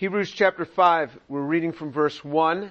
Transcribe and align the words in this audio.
Hebrews 0.00 0.30
chapter 0.30 0.64
5, 0.64 1.18
we're 1.28 1.42
reading 1.42 1.72
from 1.72 1.92
verse 1.92 2.24
1, 2.24 2.70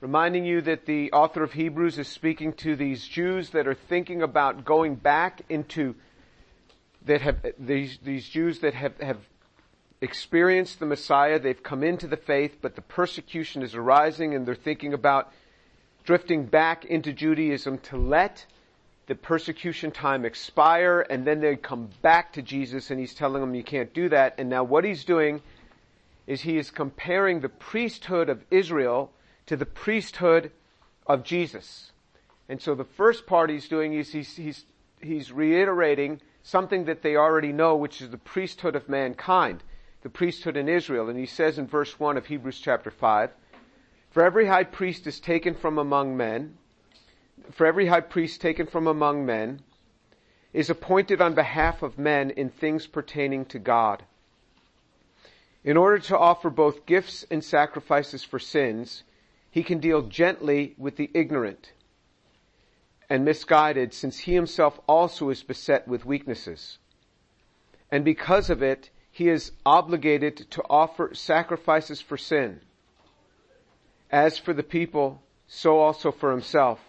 reminding 0.00 0.46
you 0.46 0.62
that 0.62 0.86
the 0.86 1.12
author 1.12 1.42
of 1.42 1.52
Hebrews 1.52 1.98
is 1.98 2.08
speaking 2.08 2.54
to 2.54 2.74
these 2.74 3.06
Jews 3.06 3.50
that 3.50 3.68
are 3.68 3.74
thinking 3.74 4.22
about 4.22 4.64
going 4.64 4.94
back 4.94 5.42
into, 5.50 5.94
that 7.04 7.20
have, 7.20 7.44
these, 7.58 7.98
these 8.02 8.26
Jews 8.26 8.60
that 8.60 8.72
have, 8.72 8.98
have 8.98 9.18
experienced 10.00 10.80
the 10.80 10.86
Messiah, 10.86 11.38
they've 11.38 11.62
come 11.62 11.84
into 11.84 12.06
the 12.06 12.16
faith, 12.16 12.56
but 12.62 12.76
the 12.76 12.80
persecution 12.80 13.60
is 13.62 13.74
arising 13.74 14.34
and 14.34 14.46
they're 14.46 14.54
thinking 14.54 14.94
about 14.94 15.30
drifting 16.04 16.46
back 16.46 16.86
into 16.86 17.12
Judaism 17.12 17.76
to 17.76 17.98
let 17.98 18.46
the 19.06 19.14
persecution 19.14 19.90
time 19.90 20.24
expire 20.24 21.02
and 21.10 21.26
then 21.26 21.40
they 21.40 21.56
come 21.56 21.90
back 22.00 22.32
to 22.32 22.40
Jesus 22.40 22.90
and 22.90 22.98
he's 22.98 23.12
telling 23.12 23.42
them 23.42 23.54
you 23.54 23.64
can't 23.64 23.92
do 23.92 24.08
that. 24.08 24.36
And 24.38 24.48
now 24.48 24.64
what 24.64 24.84
he's 24.84 25.04
doing 25.04 25.42
is 26.30 26.42
he 26.42 26.58
is 26.58 26.70
comparing 26.70 27.40
the 27.40 27.48
priesthood 27.48 28.28
of 28.28 28.44
Israel 28.52 29.10
to 29.46 29.56
the 29.56 29.66
priesthood 29.66 30.52
of 31.04 31.24
Jesus. 31.24 31.90
And 32.48 32.62
so 32.62 32.76
the 32.76 32.84
first 32.84 33.26
part 33.26 33.50
he's 33.50 33.66
doing 33.66 33.94
is 33.94 34.12
he's, 34.12 34.36
he's, 34.36 34.64
he's 35.02 35.32
reiterating 35.32 36.20
something 36.44 36.84
that 36.84 37.02
they 37.02 37.16
already 37.16 37.50
know, 37.52 37.74
which 37.74 38.00
is 38.00 38.10
the 38.10 38.16
priesthood 38.16 38.76
of 38.76 38.88
mankind, 38.88 39.64
the 40.02 40.08
priesthood 40.08 40.56
in 40.56 40.68
Israel. 40.68 41.08
And 41.08 41.18
he 41.18 41.26
says 41.26 41.58
in 41.58 41.66
verse 41.66 41.98
1 41.98 42.16
of 42.16 42.26
Hebrews 42.26 42.60
chapter 42.60 42.92
5, 42.92 43.30
For 44.12 44.24
every 44.24 44.46
high 44.46 44.62
priest 44.62 45.08
is 45.08 45.18
taken 45.18 45.56
from 45.56 45.78
among 45.78 46.16
men, 46.16 46.56
for 47.50 47.66
every 47.66 47.86
high 47.86 48.02
priest 48.02 48.40
taken 48.40 48.68
from 48.68 48.86
among 48.86 49.26
men 49.26 49.62
is 50.52 50.70
appointed 50.70 51.20
on 51.20 51.34
behalf 51.34 51.82
of 51.82 51.98
men 51.98 52.30
in 52.30 52.50
things 52.50 52.86
pertaining 52.86 53.46
to 53.46 53.58
God 53.58 54.04
in 55.64 55.76
order 55.76 55.98
to 55.98 56.18
offer 56.18 56.50
both 56.50 56.86
gifts 56.86 57.24
and 57.30 57.44
sacrifices 57.44 58.24
for 58.24 58.38
sins, 58.38 59.04
he 59.50 59.62
can 59.62 59.78
deal 59.78 60.02
gently 60.02 60.74
with 60.78 60.96
the 60.96 61.10
ignorant 61.12 61.72
and 63.10 63.24
misguided 63.24 63.92
since 63.92 64.20
he 64.20 64.34
himself 64.34 64.78
also 64.86 65.28
is 65.30 65.42
beset 65.42 65.86
with 65.88 66.06
weaknesses. 66.06 66.78
And 67.90 68.04
because 68.04 68.48
of 68.48 68.62
it, 68.62 68.90
he 69.10 69.28
is 69.28 69.50
obligated 69.66 70.48
to 70.52 70.62
offer 70.70 71.12
sacrifices 71.12 72.00
for 72.00 72.16
sin. 72.16 72.60
As 74.10 74.38
for 74.38 74.54
the 74.54 74.62
people, 74.62 75.20
so 75.48 75.80
also 75.80 76.12
for 76.12 76.30
himself. 76.30 76.80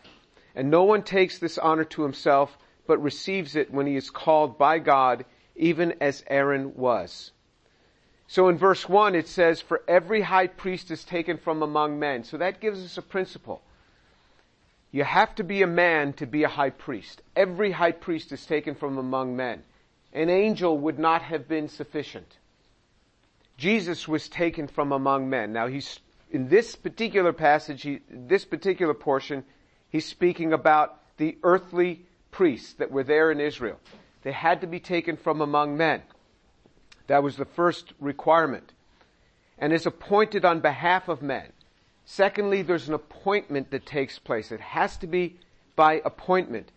And 0.56 0.70
no 0.70 0.84
one 0.84 1.02
takes 1.02 1.40
this 1.40 1.58
honor 1.58 1.86
to 1.86 2.04
himself, 2.04 2.56
but 2.86 3.02
receives 3.02 3.56
it 3.56 3.72
when 3.72 3.88
he 3.88 3.96
is 3.96 4.12
called 4.12 4.60
by 4.60 4.78
God, 4.78 5.26
even 5.56 5.96
as 6.00 6.24
Aaron 6.28 6.76
was. 6.76 7.32
So 8.32 8.48
in 8.48 8.58
verse 8.58 8.88
1 8.88 9.14
it 9.14 9.28
says, 9.28 9.60
for 9.60 9.82
every 9.90 10.22
high 10.22 10.48
priest 10.48 10.90
is 10.90 11.04
taken 11.04 11.38
from 11.38 11.62
among 11.62 12.00
men. 12.00 12.24
So 12.24 12.38
that 12.38 12.62
gives 12.62 12.82
us 12.82 12.98
a 12.98 13.02
principle. 13.02 13.62
You 14.94 15.04
have 15.04 15.36
to 15.36 15.44
be 15.44 15.64
a 15.64 15.68
man 15.68 16.14
to 16.14 16.26
be 16.26 16.44
a 16.44 16.48
high 16.48 16.70
priest. 16.70 17.22
Every 17.36 17.72
high 17.72 17.92
priest 17.92 18.32
is 18.32 18.46
taken 18.46 18.76
from 18.76 18.98
among 18.98 19.36
men. 19.36 19.64
An 20.14 20.30
angel 20.30 20.78
would 20.78 20.98
not 20.98 21.24
have 21.24 21.50
been 21.50 21.68
sufficient. 21.68 22.38
Jesus 23.58 24.08
was 24.08 24.30
taken 24.30 24.70
from 24.70 24.94
among 24.94 25.30
men. 25.30 25.52
Now 25.52 25.68
he's, 25.68 26.00
in 26.32 26.48
this 26.48 26.74
particular 26.78 27.34
passage, 27.34 27.82
he, 27.82 28.00
this 28.10 28.46
particular 28.46 28.94
portion, 28.94 29.44
he's 29.90 30.06
speaking 30.06 30.54
about 30.54 30.98
the 31.18 31.38
earthly 31.44 32.06
priests 32.32 32.76
that 32.76 32.92
were 32.92 33.04
there 33.04 33.30
in 33.30 33.42
Israel. 33.42 33.78
They 34.24 34.32
had 34.32 34.62
to 34.62 34.68
be 34.68 34.80
taken 34.80 35.18
from 35.18 35.42
among 35.42 35.76
men. 35.76 36.02
That 37.12 37.24
was 37.24 37.36
the 37.36 37.44
first 37.44 37.92
requirement. 38.00 38.72
And 39.58 39.74
is 39.74 39.86
appointed 39.86 40.46
on 40.46 40.62
behalf 40.62 41.10
of 41.10 41.22
men. 41.22 41.52
Secondly, 42.06 42.62
there's 42.62 42.88
an 42.88 42.94
appointment 42.94 43.70
that 43.72 43.86
takes 43.86 44.18
place. 44.18 44.50
It 44.50 44.62
has 44.62 44.96
to 45.00 45.08
be 45.08 45.36
by 45.76 46.02
appointment. 46.06 46.72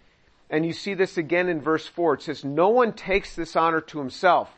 And 0.51 0.67
you 0.67 0.73
see 0.73 0.95
this 0.95 1.17
again 1.17 1.49
in 1.49 1.61
verse 1.61 1.87
4. 1.87 2.15
It 2.15 2.23
says, 2.23 2.45
No 2.45 2.69
one 2.71 2.95
takes 2.95 3.37
this 3.37 3.55
honor 3.55 3.81
to 3.83 4.01
himself, 4.01 4.51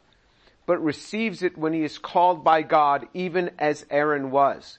but 0.64 0.82
receives 0.82 1.42
it 1.42 1.58
when 1.58 1.74
he 1.74 1.82
is 1.82 1.98
called 1.98 2.42
by 2.42 2.62
God, 2.62 3.06
even 3.12 3.50
as 3.58 3.84
Aaron 3.90 4.30
was. 4.30 4.78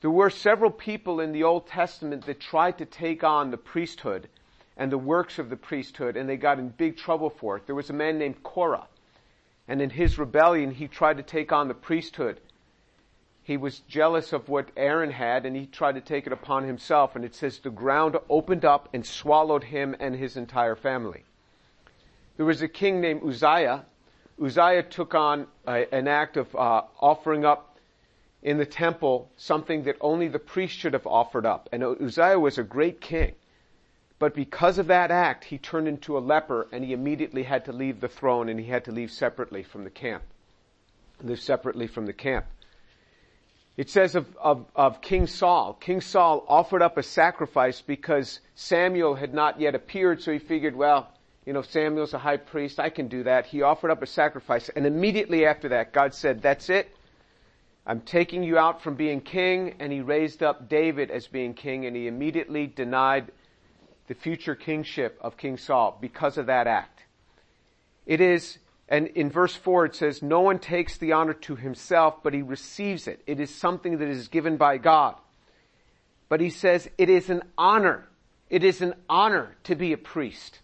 There 0.00 0.10
were 0.10 0.28
several 0.28 0.72
people 0.72 1.20
in 1.20 1.30
the 1.30 1.44
Old 1.44 1.68
Testament 1.68 2.26
that 2.26 2.40
tried 2.40 2.78
to 2.78 2.84
take 2.84 3.22
on 3.22 3.52
the 3.52 3.56
priesthood 3.56 4.28
and 4.76 4.90
the 4.90 4.98
works 4.98 5.38
of 5.38 5.50
the 5.50 5.56
priesthood, 5.56 6.16
and 6.16 6.28
they 6.28 6.36
got 6.36 6.58
in 6.58 6.70
big 6.70 6.96
trouble 6.96 7.30
for 7.30 7.58
it. 7.58 7.66
There 7.66 7.76
was 7.76 7.90
a 7.90 7.92
man 7.92 8.18
named 8.18 8.42
Korah. 8.42 8.88
And 9.70 9.80
in 9.80 9.90
his 9.90 10.18
rebellion, 10.18 10.72
he 10.72 10.88
tried 10.88 11.18
to 11.18 11.22
take 11.22 11.52
on 11.52 11.68
the 11.68 11.74
priesthood. 11.74 12.40
He 13.44 13.56
was 13.56 13.78
jealous 13.86 14.32
of 14.32 14.48
what 14.48 14.72
Aaron 14.76 15.12
had 15.12 15.46
and 15.46 15.54
he 15.54 15.66
tried 15.66 15.94
to 15.94 16.00
take 16.00 16.26
it 16.26 16.32
upon 16.32 16.64
himself. 16.64 17.14
And 17.14 17.24
it 17.24 17.36
says 17.36 17.60
the 17.60 17.70
ground 17.70 18.16
opened 18.28 18.64
up 18.64 18.88
and 18.92 19.06
swallowed 19.06 19.62
him 19.62 19.94
and 20.00 20.16
his 20.16 20.36
entire 20.36 20.74
family. 20.74 21.22
There 22.36 22.44
was 22.44 22.62
a 22.62 22.68
king 22.68 23.00
named 23.00 23.22
Uzziah. 23.24 23.84
Uzziah 24.42 24.82
took 24.82 25.14
on 25.14 25.46
a, 25.68 25.86
an 25.94 26.08
act 26.08 26.36
of 26.36 26.52
uh, 26.56 26.82
offering 26.98 27.44
up 27.44 27.78
in 28.42 28.58
the 28.58 28.66
temple 28.66 29.30
something 29.36 29.84
that 29.84 29.94
only 30.00 30.26
the 30.26 30.40
priest 30.40 30.76
should 30.76 30.94
have 30.94 31.06
offered 31.06 31.46
up. 31.46 31.68
And 31.70 31.84
Uzziah 31.84 32.40
was 32.40 32.58
a 32.58 32.64
great 32.64 33.00
king. 33.00 33.34
But 34.20 34.34
because 34.34 34.76
of 34.78 34.88
that 34.88 35.10
act, 35.10 35.44
he 35.44 35.56
turned 35.56 35.88
into 35.88 36.16
a 36.16 36.20
leper 36.20 36.68
and 36.70 36.84
he 36.84 36.92
immediately 36.92 37.42
had 37.42 37.64
to 37.64 37.72
leave 37.72 38.00
the 38.00 38.08
throne 38.08 38.50
and 38.50 38.60
he 38.60 38.66
had 38.66 38.84
to 38.84 38.92
leave 38.92 39.10
separately 39.10 39.62
from 39.62 39.82
the 39.82 39.90
camp. 39.90 40.22
Live 41.22 41.40
separately 41.40 41.86
from 41.86 42.04
the 42.04 42.12
camp. 42.12 42.44
It 43.78 43.88
says 43.88 44.14
of, 44.14 44.26
of, 44.36 44.66
of, 44.76 45.00
King 45.00 45.26
Saul, 45.26 45.72
King 45.72 46.02
Saul 46.02 46.44
offered 46.48 46.82
up 46.82 46.98
a 46.98 47.02
sacrifice 47.02 47.80
because 47.80 48.40
Samuel 48.54 49.14
had 49.14 49.32
not 49.32 49.58
yet 49.58 49.74
appeared, 49.74 50.20
so 50.20 50.32
he 50.32 50.38
figured, 50.38 50.76
well, 50.76 51.08
you 51.46 51.54
know, 51.54 51.62
Samuel's 51.62 52.12
a 52.12 52.18
high 52.18 52.36
priest, 52.36 52.78
I 52.78 52.90
can 52.90 53.08
do 53.08 53.22
that. 53.22 53.46
He 53.46 53.62
offered 53.62 53.90
up 53.90 54.02
a 54.02 54.06
sacrifice, 54.06 54.68
and 54.68 54.86
immediately 54.86 55.46
after 55.46 55.70
that, 55.70 55.94
God 55.94 56.12
said, 56.12 56.42
that's 56.42 56.68
it. 56.68 56.94
I'm 57.86 58.02
taking 58.02 58.42
you 58.42 58.58
out 58.58 58.82
from 58.82 58.96
being 58.96 59.22
king, 59.22 59.76
and 59.78 59.90
he 59.90 60.02
raised 60.02 60.42
up 60.42 60.68
David 60.68 61.10
as 61.10 61.26
being 61.26 61.54
king, 61.54 61.86
and 61.86 61.96
he 61.96 62.06
immediately 62.06 62.66
denied 62.66 63.32
the 64.10 64.14
future 64.16 64.56
kingship 64.56 65.16
of 65.20 65.36
King 65.36 65.56
Saul 65.56 65.96
because 66.00 66.36
of 66.36 66.46
that 66.46 66.66
act. 66.66 67.04
It 68.06 68.20
is, 68.20 68.58
and 68.88 69.06
in 69.06 69.30
verse 69.30 69.54
4 69.54 69.84
it 69.84 69.94
says, 69.94 70.20
no 70.20 70.40
one 70.40 70.58
takes 70.58 70.98
the 70.98 71.12
honor 71.12 71.32
to 71.32 71.54
himself, 71.54 72.16
but 72.24 72.34
he 72.34 72.42
receives 72.42 73.06
it. 73.06 73.22
It 73.28 73.38
is 73.38 73.54
something 73.54 73.98
that 73.98 74.08
is 74.08 74.26
given 74.26 74.56
by 74.56 74.78
God. 74.78 75.14
But 76.28 76.40
he 76.40 76.50
says 76.50 76.90
it 76.98 77.08
is 77.08 77.30
an 77.30 77.44
honor. 77.56 78.08
It 78.48 78.64
is 78.64 78.80
an 78.80 78.94
honor 79.08 79.54
to 79.62 79.76
be 79.76 79.92
a 79.92 79.96
priest. 79.96 80.58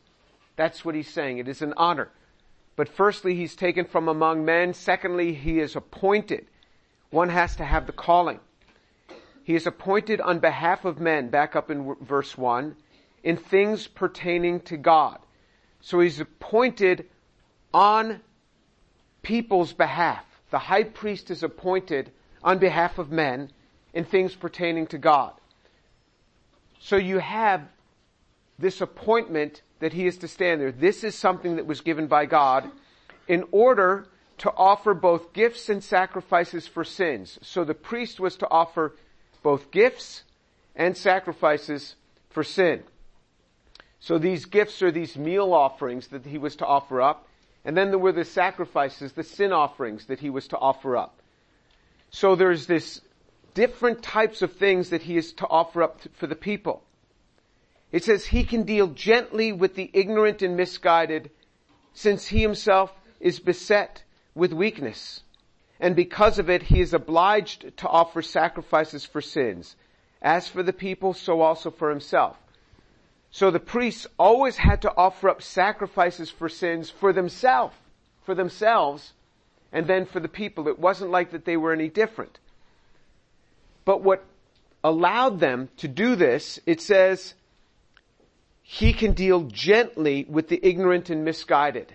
That's 0.56 0.84
what 0.84 0.96
he's 0.96 1.08
saying. 1.08 1.38
It 1.38 1.46
is 1.46 1.62
an 1.62 1.74
honor. 1.76 2.10
But 2.74 2.88
firstly, 2.88 3.36
he's 3.36 3.54
taken 3.54 3.84
from 3.84 4.08
among 4.08 4.44
men. 4.44 4.74
Secondly, 4.74 5.34
he 5.34 5.60
is 5.60 5.76
appointed. 5.76 6.46
One 7.10 7.28
has 7.28 7.54
to 7.56 7.64
have 7.64 7.86
the 7.86 7.92
calling. 7.92 8.40
He 9.44 9.54
is 9.54 9.68
appointed 9.68 10.20
on 10.20 10.40
behalf 10.40 10.84
of 10.84 10.98
men, 10.98 11.28
back 11.28 11.54
up 11.54 11.70
in 11.70 11.94
verse 12.00 12.36
1 12.36 12.74
in 13.26 13.36
things 13.36 13.88
pertaining 13.88 14.60
to 14.60 14.76
God. 14.76 15.18
So 15.80 15.98
he's 15.98 16.20
appointed 16.20 17.06
on 17.74 18.20
people's 19.22 19.72
behalf. 19.72 20.24
The 20.52 20.60
high 20.60 20.84
priest 20.84 21.32
is 21.32 21.42
appointed 21.42 22.12
on 22.44 22.58
behalf 22.58 22.98
of 23.00 23.10
men 23.10 23.50
in 23.92 24.04
things 24.04 24.36
pertaining 24.36 24.86
to 24.86 24.98
God. 24.98 25.32
So 26.78 26.94
you 26.94 27.18
have 27.18 27.62
this 28.60 28.80
appointment 28.80 29.62
that 29.80 29.92
he 29.92 30.06
is 30.06 30.18
to 30.18 30.28
stand 30.28 30.60
there. 30.60 30.70
This 30.70 31.02
is 31.02 31.16
something 31.16 31.56
that 31.56 31.66
was 31.66 31.80
given 31.80 32.06
by 32.06 32.26
God 32.26 32.70
in 33.26 33.42
order 33.50 34.06
to 34.38 34.52
offer 34.52 34.94
both 34.94 35.32
gifts 35.32 35.68
and 35.68 35.82
sacrifices 35.82 36.68
for 36.68 36.84
sins. 36.84 37.40
So 37.42 37.64
the 37.64 37.74
priest 37.74 38.20
was 38.20 38.36
to 38.36 38.48
offer 38.48 38.94
both 39.42 39.72
gifts 39.72 40.22
and 40.76 40.96
sacrifices 40.96 41.96
for 42.30 42.44
sin. 42.44 42.84
So 44.00 44.18
these 44.18 44.44
gifts 44.44 44.82
are 44.82 44.90
these 44.90 45.16
meal 45.16 45.52
offerings 45.52 46.08
that 46.08 46.24
he 46.24 46.38
was 46.38 46.56
to 46.56 46.66
offer 46.66 47.00
up. 47.00 47.26
And 47.64 47.76
then 47.76 47.90
there 47.90 47.98
were 47.98 48.12
the 48.12 48.24
sacrifices, 48.24 49.12
the 49.12 49.24
sin 49.24 49.52
offerings 49.52 50.06
that 50.06 50.20
he 50.20 50.30
was 50.30 50.48
to 50.48 50.58
offer 50.58 50.96
up. 50.96 51.20
So 52.10 52.36
there's 52.36 52.66
this 52.66 53.00
different 53.54 54.02
types 54.02 54.42
of 54.42 54.52
things 54.52 54.90
that 54.90 55.02
he 55.02 55.16
is 55.16 55.32
to 55.34 55.46
offer 55.46 55.82
up 55.82 56.00
for 56.14 56.26
the 56.26 56.36
people. 56.36 56.82
It 57.90 58.04
says 58.04 58.26
he 58.26 58.44
can 58.44 58.64
deal 58.64 58.88
gently 58.88 59.52
with 59.52 59.74
the 59.74 59.90
ignorant 59.92 60.42
and 60.42 60.56
misguided 60.56 61.30
since 61.92 62.26
he 62.26 62.42
himself 62.42 62.92
is 63.20 63.40
beset 63.40 64.04
with 64.34 64.52
weakness. 64.52 65.22
And 65.80 65.96
because 65.96 66.38
of 66.38 66.50
it, 66.50 66.62
he 66.62 66.80
is 66.80 66.94
obliged 66.94 67.76
to 67.78 67.88
offer 67.88 68.22
sacrifices 68.22 69.04
for 69.04 69.20
sins. 69.20 69.76
As 70.22 70.48
for 70.48 70.62
the 70.62 70.72
people, 70.72 71.14
so 71.14 71.40
also 71.40 71.70
for 71.70 71.90
himself. 71.90 72.36
So 73.36 73.50
the 73.50 73.60
priests 73.60 74.06
always 74.18 74.56
had 74.56 74.80
to 74.80 74.96
offer 74.96 75.28
up 75.28 75.42
sacrifices 75.42 76.30
for 76.30 76.48
sins 76.48 76.88
for 76.88 77.12
themselves, 77.12 77.76
for 78.24 78.34
themselves, 78.34 79.12
and 79.70 79.86
then 79.86 80.06
for 80.06 80.20
the 80.20 80.28
people. 80.28 80.68
It 80.68 80.78
wasn't 80.78 81.10
like 81.10 81.32
that 81.32 81.44
they 81.44 81.58
were 81.58 81.74
any 81.74 81.90
different. 81.90 82.38
But 83.84 84.00
what 84.00 84.24
allowed 84.82 85.38
them 85.38 85.68
to 85.76 85.86
do 85.86 86.16
this, 86.16 86.58
it 86.64 86.80
says, 86.80 87.34
he 88.62 88.94
can 88.94 89.12
deal 89.12 89.42
gently 89.42 90.24
with 90.26 90.48
the 90.48 90.66
ignorant 90.66 91.10
and 91.10 91.22
misguided. 91.22 91.92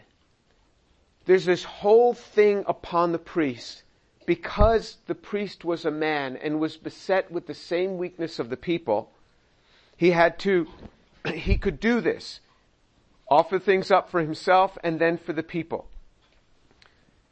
There's 1.26 1.46
this 1.46 1.64
whole 1.64 2.14
thing 2.14 2.66
upon 2.68 3.14
the 3.14 3.18
priest 3.18 3.82
because 4.28 4.98
the 5.08 5.16
priest 5.16 5.66
was 5.66 5.86
a 5.86 5.92
man 5.92 6.38
and 6.38 6.60
was 6.60 6.78
beset 6.78 7.32
with 7.32 7.48
the 7.48 7.56
same 7.56 7.98
weakness 7.98 8.38
of 8.38 8.52
the 8.52 8.58
people, 8.58 9.10
he 9.98 10.12
had 10.12 10.38
to, 10.42 10.68
he 11.34 11.58
could 11.58 11.80
do 11.80 12.02
this. 12.02 12.40
Offer 13.28 13.60
things 13.60 13.92
up 13.92 14.10
for 14.10 14.22
himself 14.22 14.78
and 14.84 15.00
then 15.00 15.18
for 15.18 15.34
the 15.34 15.44
people. 15.44 15.88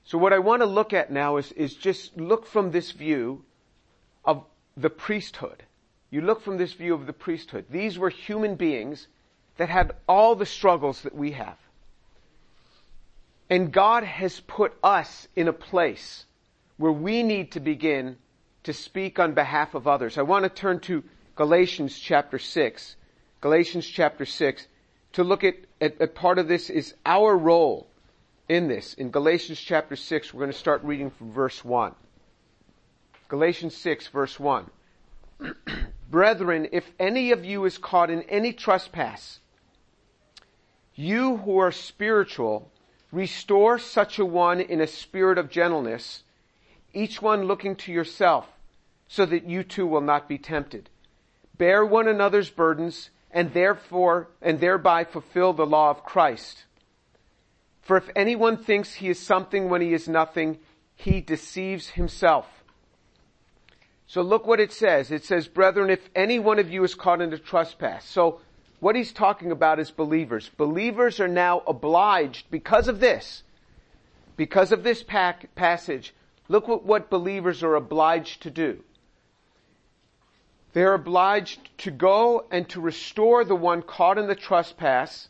So 0.06 0.18
what 0.18 0.34
I 0.34 0.40
want 0.40 0.62
to 0.62 0.66
look 0.66 0.94
at 0.94 1.12
now 1.12 1.38
is, 1.38 1.52
is 1.52 1.76
just 1.76 2.18
look 2.18 2.48
from 2.48 2.72
this 2.72 2.92
view 2.92 3.44
of 4.26 4.44
the 4.76 4.90
priesthood. 4.90 5.64
You 6.10 6.22
look 6.22 6.42
from 6.42 6.58
this 6.58 6.74
view 6.74 6.94
of 6.94 7.06
the 7.06 7.14
priesthood. 7.14 7.66
These 7.70 8.00
were 8.00 8.10
human 8.10 8.56
beings 8.56 9.08
that 9.58 9.70
had 9.70 9.92
all 10.08 10.36
the 10.36 10.46
struggles 10.46 11.02
that 11.02 11.14
we 11.14 11.34
have. 11.34 11.58
And 13.50 13.72
God 13.72 14.04
has 14.04 14.40
put 14.40 14.74
us 14.84 15.28
in 15.36 15.48
a 15.48 15.54
place 15.54 16.26
where 16.78 16.92
we 16.92 17.24
need 17.24 17.52
to 17.52 17.60
begin 17.60 18.18
to 18.64 18.74
speak 18.74 19.20
on 19.20 19.34
behalf 19.34 19.76
of 19.76 19.88
others. 19.88 20.18
I 20.18 20.22
want 20.22 20.44
to 20.44 20.50
turn 20.50 20.80
to 20.82 21.04
Galatians 21.36 21.98
chapter 22.00 22.40
6. 22.40 22.96
Galatians 23.42 23.88
chapter 23.88 24.26
6 24.26 24.68
to 25.14 25.24
look 25.24 25.44
at, 25.44 25.56
at, 25.80 26.00
at 26.02 26.16
part 26.16 26.40
of 26.40 26.48
this 26.48 26.70
is 26.70 26.94
our 27.06 27.38
role 27.38 27.88
in 28.50 28.68
this. 28.68 28.94
In 28.96 29.12
Galatians 29.12 29.60
chapter 29.60 29.96
6, 29.96 30.34
we're 30.34 30.40
going 30.40 30.52
to 30.52 30.58
start 30.58 30.84
reading 30.84 31.10
from 31.10 31.32
verse 31.32 31.64
1. 31.64 31.96
Galatians 33.30 33.78
6 33.78 34.08
verse 34.08 34.40
1. 34.40 34.70
Brethren, 36.12 36.68
if 36.72 36.92
any 37.00 37.32
of 37.32 37.46
you 37.46 37.64
is 37.66 37.78
caught 37.78 38.10
in 38.10 38.24
any 38.24 38.52
trespass, 38.52 39.40
you 40.96 41.38
who 41.38 41.60
are 41.60 41.72
spiritual, 41.72 42.72
restore 43.12 43.80
such 43.80 44.20
a 44.20 44.26
one 44.26 44.60
in 44.60 44.82
a 44.82 44.88
spirit 44.88 45.38
of 45.38 45.50
gentleness, 45.50 46.24
each 46.94 47.22
one 47.22 47.44
looking 47.44 47.76
to 47.78 47.92
yourself, 47.92 48.48
so 49.08 49.26
that 49.26 49.46
you 49.46 49.64
too 49.64 49.88
will 49.88 50.02
not 50.02 50.28
be 50.28 50.38
tempted. 50.38 50.90
Bear 51.58 51.86
one 51.86 52.08
another's 52.08 52.50
burdens, 52.50 53.12
and 53.32 53.54
therefore, 53.54 54.30
and 54.42 54.60
thereby 54.60 55.04
fulfill 55.04 55.54
the 55.54 55.66
law 55.66 55.90
of 55.90 56.04
Christ. 56.04 56.66
For 57.82 57.98
if 57.98 58.10
anyone 58.16 58.58
thinks 58.58 58.94
he 58.94 59.10
is 59.10 59.20
something 59.20 59.70
when 59.70 59.82
he 59.82 59.94
is 59.94 60.08
nothing, 60.08 60.60
he 60.96 61.22
deceives 61.22 61.90
himself. 61.90 62.46
So 64.08 64.22
look 64.22 64.48
what 64.48 64.60
it 64.60 64.72
says. 64.72 65.12
It 65.12 65.24
says, 65.24 65.48
brethren, 65.48 65.90
if 65.90 66.10
any 66.16 66.40
one 66.40 66.60
of 66.60 66.72
you 66.72 66.84
is 66.84 66.96
caught 66.96 67.22
in 67.22 67.32
a 67.32 67.38
trespass. 67.38 68.06
So 68.06 68.42
what 68.80 68.96
he's 68.96 69.14
talking 69.14 69.52
about 69.52 69.80
is 69.80 69.92
believers. 69.92 70.50
Believers 70.58 71.20
are 71.20 71.28
now 71.28 71.62
obliged 71.68 72.50
because 72.50 72.88
of 72.88 73.00
this, 73.00 73.44
because 74.36 74.72
of 74.72 74.84
this 74.84 75.04
pack, 75.04 75.54
passage, 75.54 76.14
Look 76.50 76.68
what, 76.68 76.84
what 76.84 77.10
believers 77.10 77.64
are 77.64 77.76
obliged 77.76 78.42
to 78.42 78.50
do. 78.50 78.84
They're 80.74 80.94
obliged 80.94 81.70
to 81.80 81.92
go 81.92 82.46
and 82.52 82.68
to 82.70 82.82
restore 82.82 83.44
the 83.44 83.56
one 83.56 83.82
caught 83.82 84.18
in 84.18 84.28
the 84.28 84.36
trespass, 84.36 85.30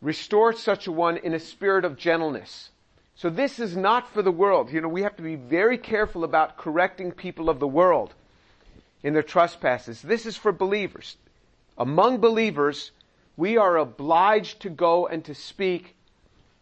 restore 0.00 0.52
such 0.52 0.86
a 0.86 0.92
one 0.92 1.16
in 1.16 1.34
a 1.34 1.40
spirit 1.40 1.84
of 1.84 1.96
gentleness. 1.96 2.70
So 3.14 3.30
this 3.30 3.58
is 3.58 3.76
not 3.76 4.08
for 4.12 4.22
the 4.22 4.30
world. 4.30 4.72
You 4.72 4.80
know, 4.80 4.88
we 4.88 5.02
have 5.02 5.16
to 5.16 5.22
be 5.22 5.36
very 5.36 5.78
careful 5.78 6.24
about 6.24 6.56
correcting 6.56 7.12
people 7.12 7.50
of 7.50 7.58
the 7.58 7.66
world 7.66 8.14
in 9.02 9.12
their 9.12 9.22
trespasses. 9.22 10.02
This 10.02 10.26
is 10.26 10.36
for 10.36 10.52
believers. 10.52 11.16
Among 11.76 12.18
believers, 12.18 12.92
we 13.36 13.56
are 13.56 13.76
obliged 13.76 14.60
to 14.60 14.70
go 14.70 15.06
and 15.06 15.24
to 15.24 15.34
speak 15.34 15.94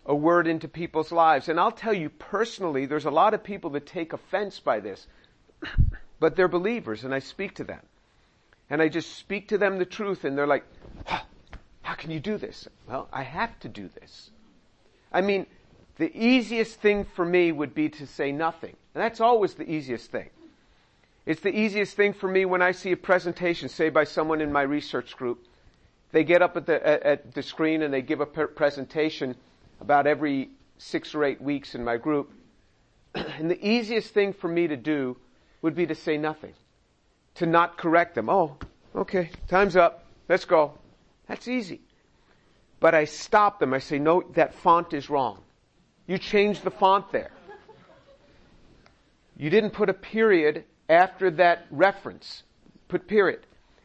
a 0.05 0.15
word 0.15 0.47
into 0.47 0.69
people's 0.69 1.11
lives. 1.11 1.49
And 1.49 1.59
I'll 1.59 1.73
tell 1.73 1.95
you 1.95 2.09
personally, 2.11 2.87
there's 2.87 3.07
a 3.07 3.11
lot 3.11 3.35
of 3.35 3.43
people 3.43 3.71
that 3.71 3.87
take 3.87 4.13
offense 4.13 4.61
by 4.61 4.81
this, 4.81 5.07
but 6.19 6.37
they're 6.37 6.49
believers 6.49 7.05
and 7.05 7.15
I 7.15 7.19
speak 7.19 7.55
to 7.57 7.65
them. 7.65 7.81
And 8.69 8.83
I 8.83 8.89
just 8.89 9.17
speak 9.17 9.49
to 9.49 9.59
them 9.59 9.79
the 9.79 9.85
truth 9.85 10.25
and 10.25 10.37
they're 10.37 10.47
like, 10.47 10.65
how 11.83 11.95
can 11.95 12.11
you 12.11 12.19
do 12.19 12.37
this? 12.37 12.67
Well, 12.89 13.09
I 13.13 13.23
have 13.23 13.59
to 13.61 13.69
do 13.69 13.89
this. 14.01 14.31
I 15.13 15.21
mean, 15.21 15.47
the 15.99 16.11
easiest 16.17 16.81
thing 16.81 17.05
for 17.05 17.25
me 17.25 17.53
would 17.53 17.75
be 17.75 17.89
to 17.91 18.07
say 18.07 18.33
nothing. 18.33 18.77
And 18.95 19.03
that's 19.03 19.21
always 19.21 19.55
the 19.55 19.71
easiest 19.71 20.11
thing. 20.11 20.31
It's 21.27 21.41
the 21.41 21.57
easiest 21.57 21.97
thing 21.97 22.13
for 22.13 22.29
me 22.29 22.45
when 22.45 22.63
I 22.63 22.73
see 22.73 22.93
a 22.93 22.97
presentation, 22.97 23.69
say 23.69 23.89
by 23.89 24.05
someone 24.05 24.41
in 24.41 24.53
my 24.53 24.63
research 24.63 25.17
group. 25.17 25.47
They 26.13 26.25
get 26.25 26.43
up 26.43 26.57
at 26.57 26.67
the, 26.67 27.07
at 27.07 27.35
the 27.35 27.43
screen 27.43 27.83
and 27.83 27.93
they 27.93 28.03
give 28.03 28.21
a 28.21 28.27
presentation 28.27 29.37
about 29.81 30.07
every 30.07 30.51
six 30.79 31.15
or 31.15 31.25
eight 31.25 31.41
weeks 31.41 31.75
in 31.75 31.85
my 31.85 31.97
group. 31.97 32.33
and 33.15 33.51
the 33.51 33.67
easiest 33.67 34.13
thing 34.13 34.33
for 34.33 34.49
me 34.49 34.67
to 34.67 34.77
do 34.77 35.17
would 35.63 35.75
be 35.75 35.87
to 35.87 35.95
say 35.95 36.17
nothing. 36.17 36.53
To 37.37 37.47
not 37.47 37.77
correct 37.77 38.15
them. 38.15 38.29
Oh, 38.29 38.57
okay, 38.95 39.31
time's 39.49 39.77
up. 39.77 40.05
Let's 40.29 40.45
go. 40.45 40.79
That's 41.29 41.49
easy. 41.49 41.81
But 42.81 42.95
I 42.95 43.05
stop 43.05 43.59
them. 43.59 43.75
I 43.75 43.79
say, 43.79 43.99
no, 43.99 44.23
that 44.35 44.55
font 44.55 44.93
is 44.93 45.11
wrong. 45.11 45.41
You 46.07 46.19
changed 46.19 46.63
the 46.63 46.71
font 46.71 47.11
there. 47.13 47.31
You 49.37 49.51
didn't 49.51 49.71
put 49.71 49.89
a 49.89 49.95
period 49.95 50.65
after 50.89 51.31
that 51.33 51.67
reference. 51.71 52.43
Put 52.89 53.07
period. 53.09 53.41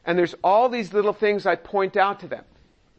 And 0.05 0.17
there's 0.17 0.35
all 0.43 0.69
these 0.69 0.93
little 0.93 1.13
things 1.13 1.45
I 1.45 1.55
point 1.55 1.97
out 1.97 2.21
to 2.21 2.27
them. 2.27 2.45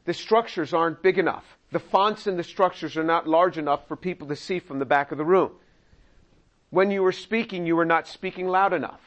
The 0.05 0.15
structures 0.15 0.75
aren't 0.75 1.03
big 1.03 1.19
enough. 1.19 1.45
The 1.71 1.79
fonts 1.79 2.27
and 2.27 2.39
the 2.39 2.45
structures 2.45 2.97
are 2.97 3.05
not 3.05 3.27
large 3.27 3.57
enough 3.57 3.87
for 3.89 3.97
people 3.97 4.29
to 4.29 4.37
see 4.37 4.59
from 4.59 4.79
the 4.79 4.85
back 4.85 5.13
of 5.13 5.19
the 5.19 5.25
room. 5.25 5.53
When 6.73 6.91
you 6.91 7.03
were 7.03 7.13
speaking, 7.13 7.67
you 7.67 7.77
were 7.77 7.85
not 7.85 8.09
speaking 8.09 8.49
loud 8.49 8.73
enough. 8.73 9.03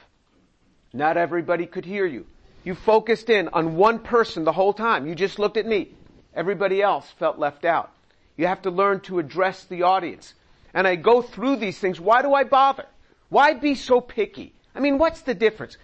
Not 0.93 1.17
everybody 1.17 1.65
could 1.65 1.83
hear 1.83 2.05
you. 2.05 2.27
You 2.63 2.75
focused 2.75 3.27
in 3.31 3.47
on 3.47 3.75
one 3.75 3.97
person 3.97 4.43
the 4.43 4.51
whole 4.51 4.71
time. 4.71 5.07
You 5.07 5.15
just 5.15 5.39
looked 5.39 5.57
at 5.57 5.65
me. 5.65 5.89
Everybody 6.35 6.83
else 6.83 7.09
felt 7.17 7.39
left 7.39 7.65
out. 7.65 7.91
You 8.37 8.45
have 8.45 8.61
to 8.61 8.69
learn 8.69 8.99
to 9.01 9.17
address 9.17 9.63
the 9.63 9.81
audience. 9.81 10.35
And 10.75 10.87
I 10.87 10.95
go 10.95 11.23
through 11.23 11.55
these 11.55 11.79
things. 11.79 11.99
Why 11.99 12.21
do 12.21 12.35
I 12.35 12.43
bother? 12.43 12.85
Why 13.29 13.53
be 13.53 13.73
so 13.73 13.99
picky? 13.99 14.53
I 14.75 14.79
mean, 14.79 14.99
what's 14.99 15.21
the 15.21 15.33
difference? 15.33 15.75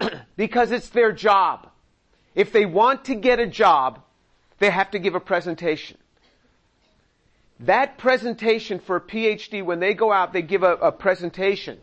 because 0.38 0.72
it's 0.72 0.88
their 0.88 1.12
job. 1.12 1.68
If 2.34 2.52
they 2.52 2.64
want 2.64 3.04
to 3.04 3.14
get 3.14 3.38
a 3.38 3.46
job, 3.46 4.00
they 4.60 4.70
have 4.70 4.92
to 4.92 4.98
give 4.98 5.14
a 5.14 5.20
presentation. 5.20 5.98
That 7.60 7.98
presentation 7.98 8.78
for 8.78 8.96
a 8.96 9.00
PhD, 9.00 9.64
when 9.64 9.80
they 9.80 9.94
go 9.94 10.12
out, 10.12 10.32
they 10.32 10.42
give 10.42 10.62
a, 10.62 10.74
a 10.74 10.92
presentation. 10.92 11.78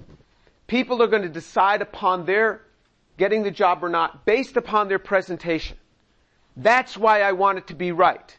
People 0.68 1.04
are 1.04 1.08
going 1.08 1.24
to 1.24 1.30
decide 1.30 1.82
upon 1.82 2.26
their 2.26 2.62
getting 3.18 3.44
the 3.44 3.52
job 3.52 3.84
or 3.84 3.90
not 3.90 4.26
based 4.26 4.58
upon 4.58 4.88
their 4.88 5.00
presentation. 5.00 5.78
That's 6.58 6.98
why 6.98 7.22
I 7.22 7.34
want 7.34 7.58
it 7.58 7.68
to 7.68 7.76
be 7.76 7.92
right. 7.92 8.38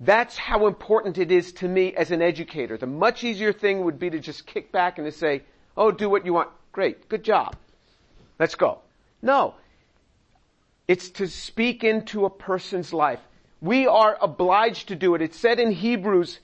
That's 0.00 0.36
how 0.36 0.66
important 0.66 1.18
it 1.18 1.32
is 1.32 1.52
to 1.54 1.68
me 1.68 1.94
as 1.94 2.10
an 2.10 2.22
educator. 2.22 2.76
The 2.76 2.86
much 2.86 3.24
easier 3.24 3.52
thing 3.52 3.84
would 3.84 3.98
be 3.98 4.10
to 4.10 4.18
just 4.18 4.46
kick 4.46 4.70
back 4.72 4.98
and 4.98 5.06
to 5.06 5.12
say, 5.12 5.42
oh, 5.76 5.90
do 5.90 6.08
what 6.08 6.24
you 6.24 6.32
want. 6.32 6.50
Great. 6.72 7.08
Good 7.08 7.24
job. 7.24 7.56
Let's 8.38 8.54
go. 8.54 8.78
No. 9.20 9.54
It's 10.86 11.10
to 11.10 11.26
speak 11.26 11.84
into 11.84 12.24
a 12.24 12.30
person's 12.30 12.92
life. 12.92 13.20
We 13.60 13.86
are 13.86 14.16
obliged 14.20 14.88
to 14.88 14.96
do 14.96 15.14
it. 15.14 15.22
It's 15.22 15.38
said 15.38 15.58
in 15.58 15.72
Hebrews, 15.72 16.38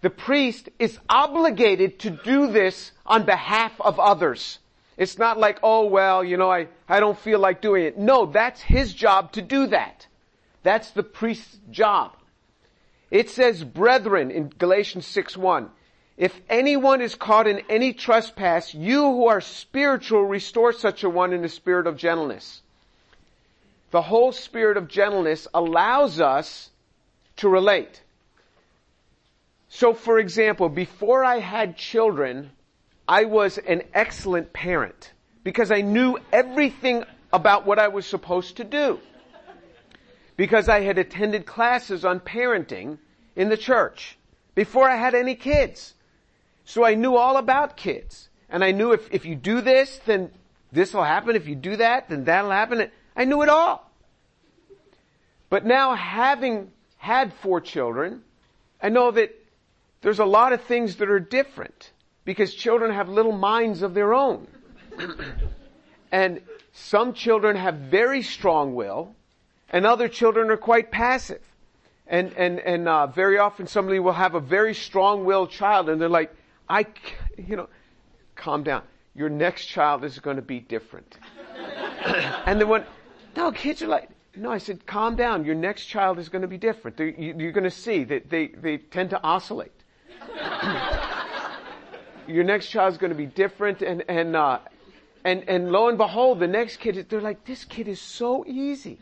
the 0.00 0.10
priest 0.10 0.68
is 0.78 0.98
obligated 1.08 2.00
to 2.00 2.10
do 2.10 2.50
this 2.50 2.90
on 3.06 3.24
behalf 3.24 3.72
of 3.80 4.00
others. 4.00 4.58
It's 4.96 5.18
not 5.18 5.38
like, 5.38 5.60
oh 5.62 5.86
well, 5.86 6.24
you 6.24 6.36
know, 6.36 6.50
I, 6.50 6.68
I 6.88 7.00
don't 7.00 7.18
feel 7.18 7.38
like 7.38 7.62
doing 7.62 7.84
it. 7.84 7.96
No, 7.96 8.26
that's 8.26 8.60
his 8.60 8.92
job 8.92 9.32
to 9.32 9.42
do 9.42 9.68
that. 9.68 10.06
That's 10.64 10.90
the 10.90 11.02
priest's 11.02 11.58
job. 11.70 12.16
It 13.10 13.30
says, 13.30 13.62
brethren, 13.62 14.30
in 14.30 14.48
Galatians 14.48 15.06
6 15.06 15.36
1, 15.36 15.70
if 16.16 16.40
anyone 16.48 17.00
is 17.00 17.14
caught 17.14 17.46
in 17.46 17.62
any 17.68 17.92
trespass, 17.92 18.74
you 18.74 19.02
who 19.02 19.26
are 19.28 19.40
spiritual 19.40 20.24
restore 20.24 20.72
such 20.72 21.04
a 21.04 21.10
one 21.10 21.32
in 21.32 21.42
the 21.42 21.48
spirit 21.48 21.86
of 21.86 21.96
gentleness 21.96 22.62
the 23.92 24.02
whole 24.02 24.32
spirit 24.32 24.76
of 24.76 24.88
gentleness 24.88 25.46
allows 25.54 26.18
us 26.18 26.70
to 27.36 27.48
relate. 27.48 28.02
So 29.68 29.94
for 29.94 30.18
example, 30.18 30.68
before 30.68 31.24
I 31.24 31.38
had 31.38 31.76
children, 31.76 32.50
I 33.06 33.24
was 33.24 33.58
an 33.58 33.82
excellent 33.94 34.52
parent 34.52 35.12
because 35.44 35.70
I 35.70 35.82
knew 35.82 36.18
everything 36.32 37.04
about 37.32 37.66
what 37.66 37.78
I 37.78 37.88
was 37.88 38.06
supposed 38.06 38.56
to 38.56 38.64
do. 38.64 38.98
Because 40.36 40.68
I 40.68 40.80
had 40.80 40.96
attended 40.96 41.44
classes 41.44 42.04
on 42.04 42.18
parenting 42.20 42.98
in 43.36 43.50
the 43.50 43.56
church 43.56 44.16
before 44.54 44.88
I 44.88 44.96
had 44.96 45.14
any 45.14 45.34
kids. 45.34 45.94
So 46.64 46.84
I 46.84 46.94
knew 46.94 47.16
all 47.16 47.36
about 47.36 47.76
kids. 47.76 48.30
And 48.48 48.64
I 48.64 48.70
knew 48.72 48.92
if, 48.92 49.12
if 49.12 49.26
you 49.26 49.34
do 49.34 49.60
this, 49.60 50.00
then 50.06 50.30
this 50.70 50.94
will 50.94 51.04
happen. 51.04 51.36
If 51.36 51.46
you 51.46 51.54
do 51.54 51.76
that, 51.76 52.08
then 52.08 52.24
that'll 52.24 52.50
happen. 52.50 52.90
I 53.16 53.24
knew 53.24 53.42
it 53.42 53.48
all. 53.48 53.90
But 55.50 55.66
now 55.66 55.94
having 55.94 56.70
had 56.96 57.32
four 57.34 57.60
children, 57.60 58.22
I 58.82 58.88
know 58.88 59.10
that 59.10 59.34
there's 60.00 60.18
a 60.18 60.24
lot 60.24 60.52
of 60.52 60.62
things 60.62 60.96
that 60.96 61.08
are 61.08 61.20
different 61.20 61.92
because 62.24 62.54
children 62.54 62.92
have 62.92 63.08
little 63.08 63.32
minds 63.32 63.82
of 63.82 63.94
their 63.94 64.14
own. 64.14 64.46
and 66.12 66.40
some 66.72 67.12
children 67.12 67.56
have 67.56 67.74
very 67.74 68.22
strong 68.22 68.74
will 68.74 69.14
and 69.70 69.86
other 69.86 70.08
children 70.08 70.50
are 70.50 70.56
quite 70.56 70.90
passive. 70.90 71.42
And, 72.06 72.32
and, 72.36 72.58
and, 72.60 72.88
uh, 72.88 73.06
very 73.06 73.38
often 73.38 73.66
somebody 73.66 73.98
will 73.98 74.12
have 74.12 74.34
a 74.34 74.40
very 74.40 74.74
strong-willed 74.74 75.50
child 75.50 75.88
and 75.88 76.00
they're 76.00 76.08
like, 76.08 76.34
I, 76.68 76.86
you 77.38 77.56
know, 77.56 77.68
calm 78.34 78.64
down. 78.64 78.82
Your 79.14 79.28
next 79.28 79.66
child 79.66 80.04
is 80.04 80.18
going 80.18 80.36
to 80.36 80.42
be 80.42 80.60
different. 80.60 81.16
and 82.04 82.60
then 82.60 82.68
when, 82.68 82.84
no, 83.36 83.52
kids 83.52 83.82
are 83.82 83.88
like, 83.88 84.08
no, 84.36 84.50
I 84.50 84.58
said, 84.58 84.86
calm 84.86 85.16
down. 85.16 85.44
Your 85.44 85.54
next 85.54 85.86
child 85.86 86.18
is 86.18 86.28
going 86.28 86.42
to 86.42 86.48
be 86.48 86.58
different. 86.58 86.98
You're 86.98 87.52
going 87.52 87.64
to 87.64 87.70
see 87.70 88.04
that 88.04 88.30
they, 88.30 88.48
they 88.48 88.78
tend 88.78 89.10
to 89.10 89.22
oscillate. 89.22 89.72
Your 92.26 92.44
next 92.44 92.68
child 92.68 92.92
is 92.92 92.98
going 92.98 93.10
to 93.10 93.16
be 93.16 93.26
different 93.26 93.82
and, 93.82 94.04
and, 94.08 94.36
uh, 94.36 94.58
and, 95.24 95.44
and 95.48 95.70
lo 95.70 95.88
and 95.88 95.98
behold, 95.98 96.40
the 96.40 96.46
next 96.46 96.78
kid, 96.78 97.06
they're 97.08 97.20
like, 97.20 97.44
this 97.44 97.64
kid 97.64 97.88
is 97.88 98.00
so 98.00 98.44
easy. 98.46 98.98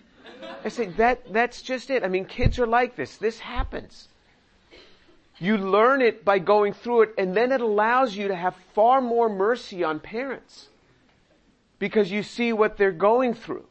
I 0.64 0.68
say, 0.68 0.86
that, 0.86 1.32
that's 1.32 1.62
just 1.62 1.90
it. 1.90 2.02
I 2.02 2.08
mean, 2.08 2.24
kids 2.24 2.58
are 2.58 2.66
like 2.66 2.96
this. 2.96 3.16
This 3.16 3.38
happens. 3.38 4.08
You 5.38 5.58
learn 5.58 6.02
it 6.02 6.24
by 6.24 6.38
going 6.38 6.72
through 6.72 7.02
it 7.02 7.14
and 7.16 7.36
then 7.36 7.52
it 7.52 7.60
allows 7.60 8.16
you 8.16 8.28
to 8.28 8.36
have 8.36 8.56
far 8.74 9.00
more 9.00 9.28
mercy 9.28 9.84
on 9.84 10.00
parents. 10.00 10.68
Because 11.78 12.10
you 12.10 12.22
see 12.22 12.52
what 12.52 12.76
they're 12.76 12.90
going 12.90 13.34
through. 13.34 13.64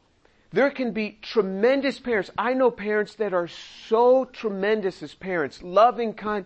There 0.51 0.71
can 0.71 0.93
be 0.93 1.19
tremendous 1.21 1.99
parents. 1.99 2.31
I 2.37 2.53
know 2.53 2.71
parents 2.71 3.15
that 3.15 3.33
are 3.33 3.47
so 3.87 4.25
tremendous 4.25 5.03
as 5.03 5.13
parents, 5.13 5.61
loving, 5.61 6.13
kind, 6.13 6.45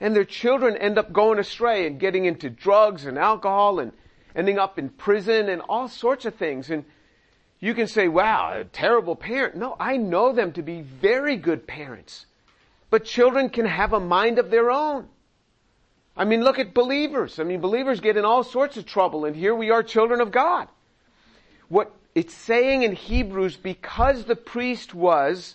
and 0.00 0.14
their 0.14 0.24
children 0.24 0.76
end 0.76 0.98
up 0.98 1.12
going 1.12 1.38
astray 1.38 1.86
and 1.86 1.98
getting 1.98 2.26
into 2.26 2.50
drugs 2.50 3.06
and 3.06 3.18
alcohol 3.18 3.80
and 3.80 3.92
ending 4.36 4.58
up 4.58 4.78
in 4.78 4.90
prison 4.90 5.48
and 5.48 5.62
all 5.62 5.88
sorts 5.88 6.26
of 6.26 6.34
things. 6.34 6.70
And 6.70 6.84
you 7.58 7.74
can 7.74 7.86
say, 7.86 8.06
wow, 8.06 8.52
a 8.52 8.64
terrible 8.64 9.16
parent. 9.16 9.56
No, 9.56 9.76
I 9.80 9.96
know 9.96 10.32
them 10.32 10.52
to 10.52 10.62
be 10.62 10.82
very 10.82 11.36
good 11.36 11.66
parents. 11.66 12.26
But 12.90 13.04
children 13.04 13.48
can 13.48 13.66
have 13.66 13.92
a 13.92 14.00
mind 14.00 14.38
of 14.38 14.50
their 14.50 14.70
own. 14.70 15.08
I 16.16 16.24
mean, 16.24 16.42
look 16.42 16.58
at 16.58 16.74
believers. 16.74 17.38
I 17.38 17.44
mean, 17.44 17.60
believers 17.60 18.00
get 18.00 18.16
in 18.16 18.24
all 18.24 18.44
sorts 18.44 18.76
of 18.76 18.84
trouble 18.84 19.24
and 19.24 19.34
here 19.34 19.54
we 19.54 19.70
are 19.70 19.82
children 19.82 20.20
of 20.20 20.32
God. 20.32 20.68
What 21.68 21.94
it's 22.18 22.34
saying 22.34 22.82
in 22.82 22.96
Hebrews, 22.96 23.56
because 23.56 24.24
the 24.24 24.34
priest 24.34 24.92
was 24.92 25.54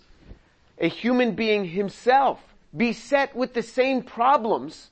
a 0.78 0.88
human 0.88 1.36
being 1.36 1.66
himself, 1.66 2.40
beset 2.76 3.36
with 3.36 3.54
the 3.54 3.62
same 3.62 4.02
problems, 4.02 4.90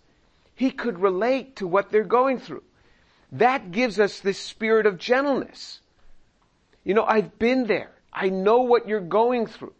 he 0.53 0.69
could 0.69 0.99
relate 0.99 1.55
to 1.55 1.67
what 1.67 1.89
they're 1.89 2.03
going 2.03 2.39
through. 2.39 2.63
That 3.31 3.71
gives 3.71 4.01
us 4.01 4.19
this 4.19 4.37
spirit 4.37 4.85
of 4.85 4.97
gentleness. 4.97 5.79
You 6.83 6.93
know, 6.93 7.05
I've 7.05 7.39
been 7.39 7.67
there. 7.67 7.91
I 8.11 8.27
know 8.27 8.63
what 8.63 8.89
you're 8.89 8.99
going 8.99 9.47
through. 9.47 9.73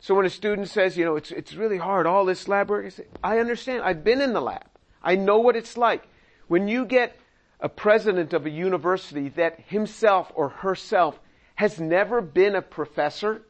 So 0.00 0.14
when 0.14 0.26
a 0.26 0.30
student 0.30 0.68
says, 0.68 0.98
you 0.98 1.06
know, 1.06 1.16
it's, 1.16 1.30
it's 1.30 1.54
really 1.54 1.78
hard, 1.78 2.06
all 2.06 2.26
this 2.26 2.46
lab 2.46 2.68
work, 2.68 2.84
I 2.84 2.88
say, 2.90 3.06
I 3.24 3.38
understand. 3.38 3.84
I've 3.84 4.04
been 4.04 4.20
in 4.20 4.34
the 4.34 4.42
lab. 4.42 4.66
I 5.02 5.16
know 5.16 5.38
what 5.38 5.56
it's 5.56 5.78
like. 5.78 6.06
When 6.48 6.68
you 6.68 6.84
get 6.84 7.16
a 7.58 7.70
president 7.70 8.34
of 8.34 8.44
a 8.44 8.50
university 8.50 9.30
that 9.30 9.60
himself 9.60 10.30
or 10.34 10.50
herself 10.50 11.18
has 11.62 11.78
never 11.78 12.20
been 12.20 12.56
a 12.56 12.60
professor 12.60 13.40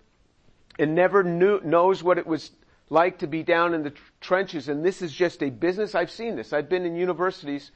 and 0.79 0.95
never 0.95 1.23
knew, 1.25 1.63
knows 1.65 2.03
what 2.03 2.19
it 2.19 2.27
was 2.27 2.51
like 2.91 3.21
to 3.21 3.27
be 3.27 3.43
down 3.43 3.73
in 3.73 3.85
the 3.85 3.93
trenches 4.21 4.69
and 4.69 4.85
this 4.85 5.01
is 5.01 5.11
just 5.11 5.43
a 5.43 5.49
business, 5.49 5.95
I've 5.95 6.11
seen 6.11 6.37
this. 6.37 6.53
I've 6.53 6.69
been 6.69 6.85
in 6.85 6.95
universities 6.95 7.71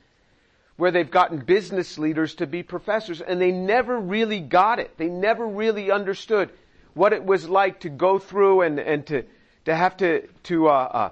where 0.77 0.91
they've 0.91 1.11
gotten 1.11 1.39
business 1.39 1.97
leaders 1.97 2.35
to 2.35 2.47
be 2.47 2.63
professors 2.63 3.23
and 3.23 3.41
they 3.41 3.51
never 3.51 3.99
really 3.99 4.41
got 4.41 4.79
it. 4.79 4.99
They 4.99 5.09
never 5.09 5.47
really 5.47 5.91
understood 5.91 6.51
what 6.93 7.15
it 7.15 7.25
was 7.25 7.49
like 7.49 7.81
to 7.81 7.89
go 7.89 8.19
through 8.19 8.61
and, 8.61 8.79
and 8.79 9.07
to, 9.07 9.25
to 9.65 9.75
have 9.75 9.97
to, 9.97 10.27
to, 10.43 10.69
uh, 10.69 10.73
uh, 10.73 11.11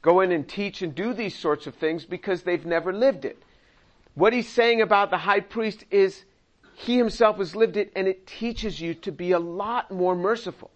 go 0.00 0.20
in 0.20 0.32
and 0.32 0.48
teach 0.48 0.80
and 0.80 0.94
do 0.94 1.12
these 1.12 1.38
sorts 1.38 1.66
of 1.66 1.74
things 1.74 2.06
because 2.06 2.42
they've 2.42 2.64
never 2.64 2.90
lived 2.90 3.26
it. 3.26 3.36
What 4.14 4.32
he's 4.32 4.48
saying 4.48 4.80
about 4.80 5.10
the 5.10 5.18
high 5.18 5.40
priest 5.40 5.84
is 5.90 6.24
he 6.74 6.96
himself 6.96 7.38
has 7.38 7.54
lived 7.54 7.76
it 7.76 7.92
and 7.94 8.08
it 8.08 8.26
teaches 8.26 8.80
you 8.80 8.94
to 8.94 9.12
be 9.12 9.32
a 9.32 9.38
lot 9.38 9.90
more 9.90 10.14
merciful. 10.14 10.70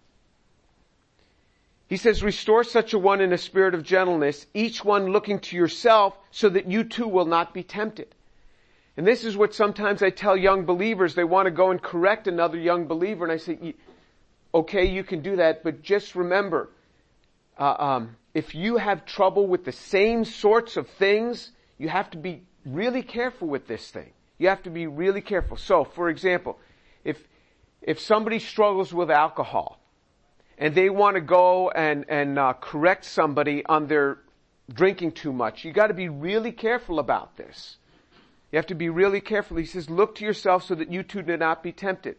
He 1.87 1.97
says, 1.97 2.21
restore 2.21 2.63
such 2.63 2.93
a 2.93 2.99
one 2.99 3.21
in 3.21 3.31
a 3.31 3.37
spirit 3.37 3.73
of 3.73 3.83
gentleness, 3.83 4.45
each 4.53 4.83
one 4.83 5.07
looking 5.07 5.39
to 5.39 5.55
yourself 5.55 6.17
so 6.31 6.49
that 6.49 6.69
you 6.69 6.83
too 6.83 7.07
will 7.07 7.25
not 7.25 7.53
be 7.53 7.63
tempted. 7.63 8.13
And 8.97 9.07
this 9.07 9.23
is 9.23 9.37
what 9.37 9.53
sometimes 9.53 10.01
I 10.01 10.09
tell 10.09 10.35
young 10.35 10.65
believers. 10.65 11.15
They 11.15 11.23
want 11.23 11.45
to 11.45 11.51
go 11.51 11.71
and 11.71 11.81
correct 11.81 12.27
another 12.27 12.57
young 12.57 12.87
believer, 12.87 13.23
and 13.23 13.31
I 13.31 13.37
say, 13.37 13.75
okay, 14.53 14.85
you 14.85 15.03
can 15.03 15.21
do 15.21 15.35
that, 15.35 15.63
but 15.63 15.83
just 15.83 16.15
remember, 16.15 16.69
uh, 17.59 17.75
um, 17.77 18.17
if 18.33 18.55
you 18.55 18.77
have 18.77 19.05
trouble 19.05 19.47
with 19.47 19.65
the 19.65 19.71
same 19.71 20.25
sorts 20.25 20.77
of 20.77 20.89
things, 20.89 21.51
you 21.77 21.89
have 21.89 22.09
to 22.11 22.17
be 22.17 22.41
really 22.65 23.03
careful 23.03 23.47
with 23.47 23.67
this 23.67 23.89
thing. 23.91 24.11
You 24.37 24.49
have 24.49 24.63
to 24.63 24.69
be 24.69 24.87
really 24.87 25.21
careful. 25.21 25.57
So, 25.57 25.83
for 25.83 26.09
example, 26.09 26.59
if 27.03 27.17
if 27.81 27.99
somebody 27.99 28.39
struggles 28.39 28.93
with 28.93 29.09
alcohol, 29.09 29.79
and 30.57 30.75
they 30.75 30.89
want 30.89 31.15
to 31.15 31.21
go 31.21 31.69
and 31.69 32.05
and 32.09 32.37
uh, 32.37 32.53
correct 32.53 33.05
somebody 33.05 33.65
on 33.65 33.87
their 33.87 34.19
drinking 34.71 35.13
too 35.13 35.33
much, 35.33 35.63
you 35.63 35.71
got 35.71 35.87
to 35.87 35.93
be 35.93 36.09
really 36.09 36.51
careful 36.51 36.99
about 36.99 37.37
this. 37.37 37.77
You 38.51 38.57
have 38.57 38.67
to 38.67 38.75
be 38.75 38.89
really 38.89 39.21
careful. 39.21 39.57
He 39.57 39.65
says, 39.65 39.89
look 39.89 40.15
to 40.15 40.25
yourself 40.25 40.63
so 40.63 40.75
that 40.75 40.91
you 40.91 41.03
too 41.03 41.21
do 41.21 41.35
not 41.35 41.63
be 41.63 41.71
tempted. 41.71 42.15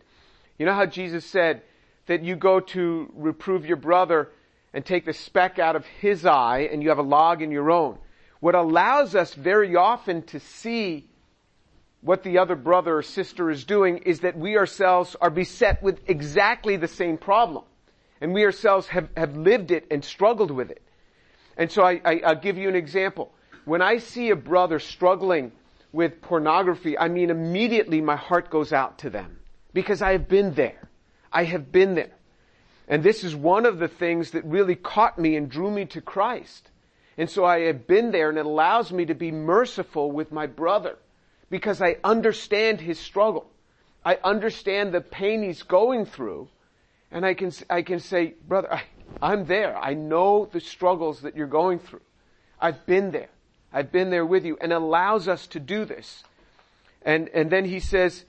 You 0.58 0.66
know 0.66 0.74
how 0.74 0.86
Jesus 0.86 1.24
said 1.24 1.62
that 2.06 2.22
you 2.22 2.36
go 2.36 2.60
to 2.60 3.10
reprove 3.14 3.64
your 3.64 3.76
brother 3.76 4.30
and 4.74 4.84
take 4.84 5.04
the 5.06 5.12
speck 5.12 5.58
out 5.58 5.76
of 5.76 5.86
his 5.86 6.26
eye 6.26 6.68
and 6.70 6.82
you 6.82 6.90
have 6.90 6.98
a 6.98 7.02
log 7.02 7.40
in 7.42 7.50
your 7.50 7.70
own. 7.70 7.98
What 8.40 8.54
allows 8.54 9.14
us 9.14 9.34
very 9.34 9.74
often 9.76 10.22
to 10.24 10.40
see 10.40 11.08
what 12.00 12.22
the 12.22 12.38
other 12.38 12.54
brother 12.54 12.98
or 12.98 13.02
sister 13.02 13.50
is 13.50 13.64
doing 13.64 13.98
is 13.98 14.20
that 14.20 14.38
we 14.38 14.56
ourselves 14.56 15.16
are 15.20 15.30
beset 15.30 15.82
with 15.82 16.00
exactly 16.08 16.76
the 16.76 16.88
same 16.88 17.18
problem. 17.18 17.64
And 18.20 18.32
we 18.32 18.44
ourselves 18.44 18.88
have, 18.88 19.08
have 19.16 19.36
lived 19.36 19.70
it 19.70 19.86
and 19.90 20.04
struggled 20.04 20.50
with 20.50 20.70
it. 20.70 20.82
And 21.56 21.70
so 21.70 21.82
I, 21.82 22.00
I, 22.04 22.20
I'll 22.24 22.40
give 22.40 22.56
you 22.56 22.68
an 22.68 22.76
example. 22.76 23.32
When 23.64 23.82
I 23.82 23.98
see 23.98 24.30
a 24.30 24.36
brother 24.36 24.78
struggling 24.78 25.52
with 25.92 26.22
pornography, 26.22 26.96
I 26.96 27.08
mean 27.08 27.30
immediately 27.30 28.00
my 28.00 28.16
heart 28.16 28.50
goes 28.50 28.72
out 28.72 28.98
to 28.98 29.10
them 29.10 29.40
because 29.72 30.00
I 30.00 30.12
have 30.12 30.28
been 30.28 30.54
there. 30.54 30.88
I 31.32 31.44
have 31.44 31.72
been 31.72 31.94
there. 31.94 32.12
And 32.86 33.02
this 33.02 33.24
is 33.24 33.34
one 33.34 33.66
of 33.66 33.78
the 33.78 33.88
things 33.88 34.30
that 34.30 34.44
really 34.44 34.76
caught 34.76 35.18
me 35.18 35.36
and 35.36 35.50
drew 35.50 35.70
me 35.70 35.84
to 35.86 36.00
Christ. 36.00 36.70
And 37.18 37.28
so 37.28 37.44
I 37.44 37.60
have 37.62 37.86
been 37.86 38.12
there 38.12 38.28
and 38.30 38.38
it 38.38 38.46
allows 38.46 38.92
me 38.92 39.04
to 39.06 39.14
be 39.14 39.32
merciful 39.32 40.10
with 40.10 40.32
my 40.32 40.46
brother 40.46 40.96
because 41.50 41.80
I 41.80 41.96
understand 42.04 42.80
his 42.80 42.98
struggle. 42.98 43.50
I 44.04 44.18
understand 44.22 44.92
the 44.92 45.00
pain 45.00 45.42
he's 45.42 45.62
going 45.62 46.06
through 46.06 46.48
and 47.10 47.24
I 47.24 47.34
can, 47.34 47.52
I 47.70 47.82
can 47.82 48.00
say, 48.00 48.34
brother, 48.46 48.72
I, 48.72 48.82
I'm 49.22 49.46
there. 49.46 49.76
I 49.76 49.94
know 49.94 50.48
the 50.50 50.60
struggles 50.60 51.22
that 51.22 51.36
you're 51.36 51.46
going 51.46 51.78
through. 51.78 52.02
I've 52.60 52.84
been 52.86 53.10
there. 53.10 53.30
I've 53.72 53.92
been 53.92 54.10
there 54.10 54.26
with 54.26 54.44
you 54.44 54.58
and 54.60 54.72
allows 54.72 55.28
us 55.28 55.46
to 55.48 55.60
do 55.60 55.84
this. 55.84 56.22
And, 57.02 57.28
and 57.30 57.50
then 57.50 57.64
he 57.64 57.80
says, 57.80 58.24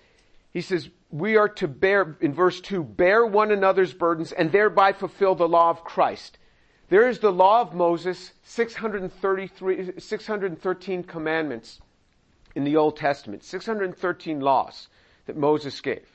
he 0.52 0.62
says, 0.62 0.90
we 1.12 1.38
are 1.38 1.50
to 1.50 1.68
bear, 1.68 2.18
in 2.22 2.34
verse 2.34 2.62
2, 2.62 2.84
bear 2.84 3.26
one 3.26 3.52
another's 3.52 3.94
burdens 3.94 4.32
and 4.32 4.52
thereby 4.52 4.94
fulfill 4.94 5.36
the 5.36 5.48
law 5.48 5.70
of 5.70 5.84
Christ. 5.84 6.38
There 6.90 7.08
is 7.08 7.20
the 7.20 7.32
law 7.32 7.62
of 7.62 7.74
Moses, 7.74 8.32
633, 8.44 10.00
613 10.00 11.04
commandments 11.04 11.80
in 12.60 12.66
the 12.66 12.75
Old 12.75 12.98
Testament, 12.98 13.42
613 13.46 14.42
laws 14.42 14.89
that 15.28 15.38
Moses 15.38 15.80
gave. 15.80 16.06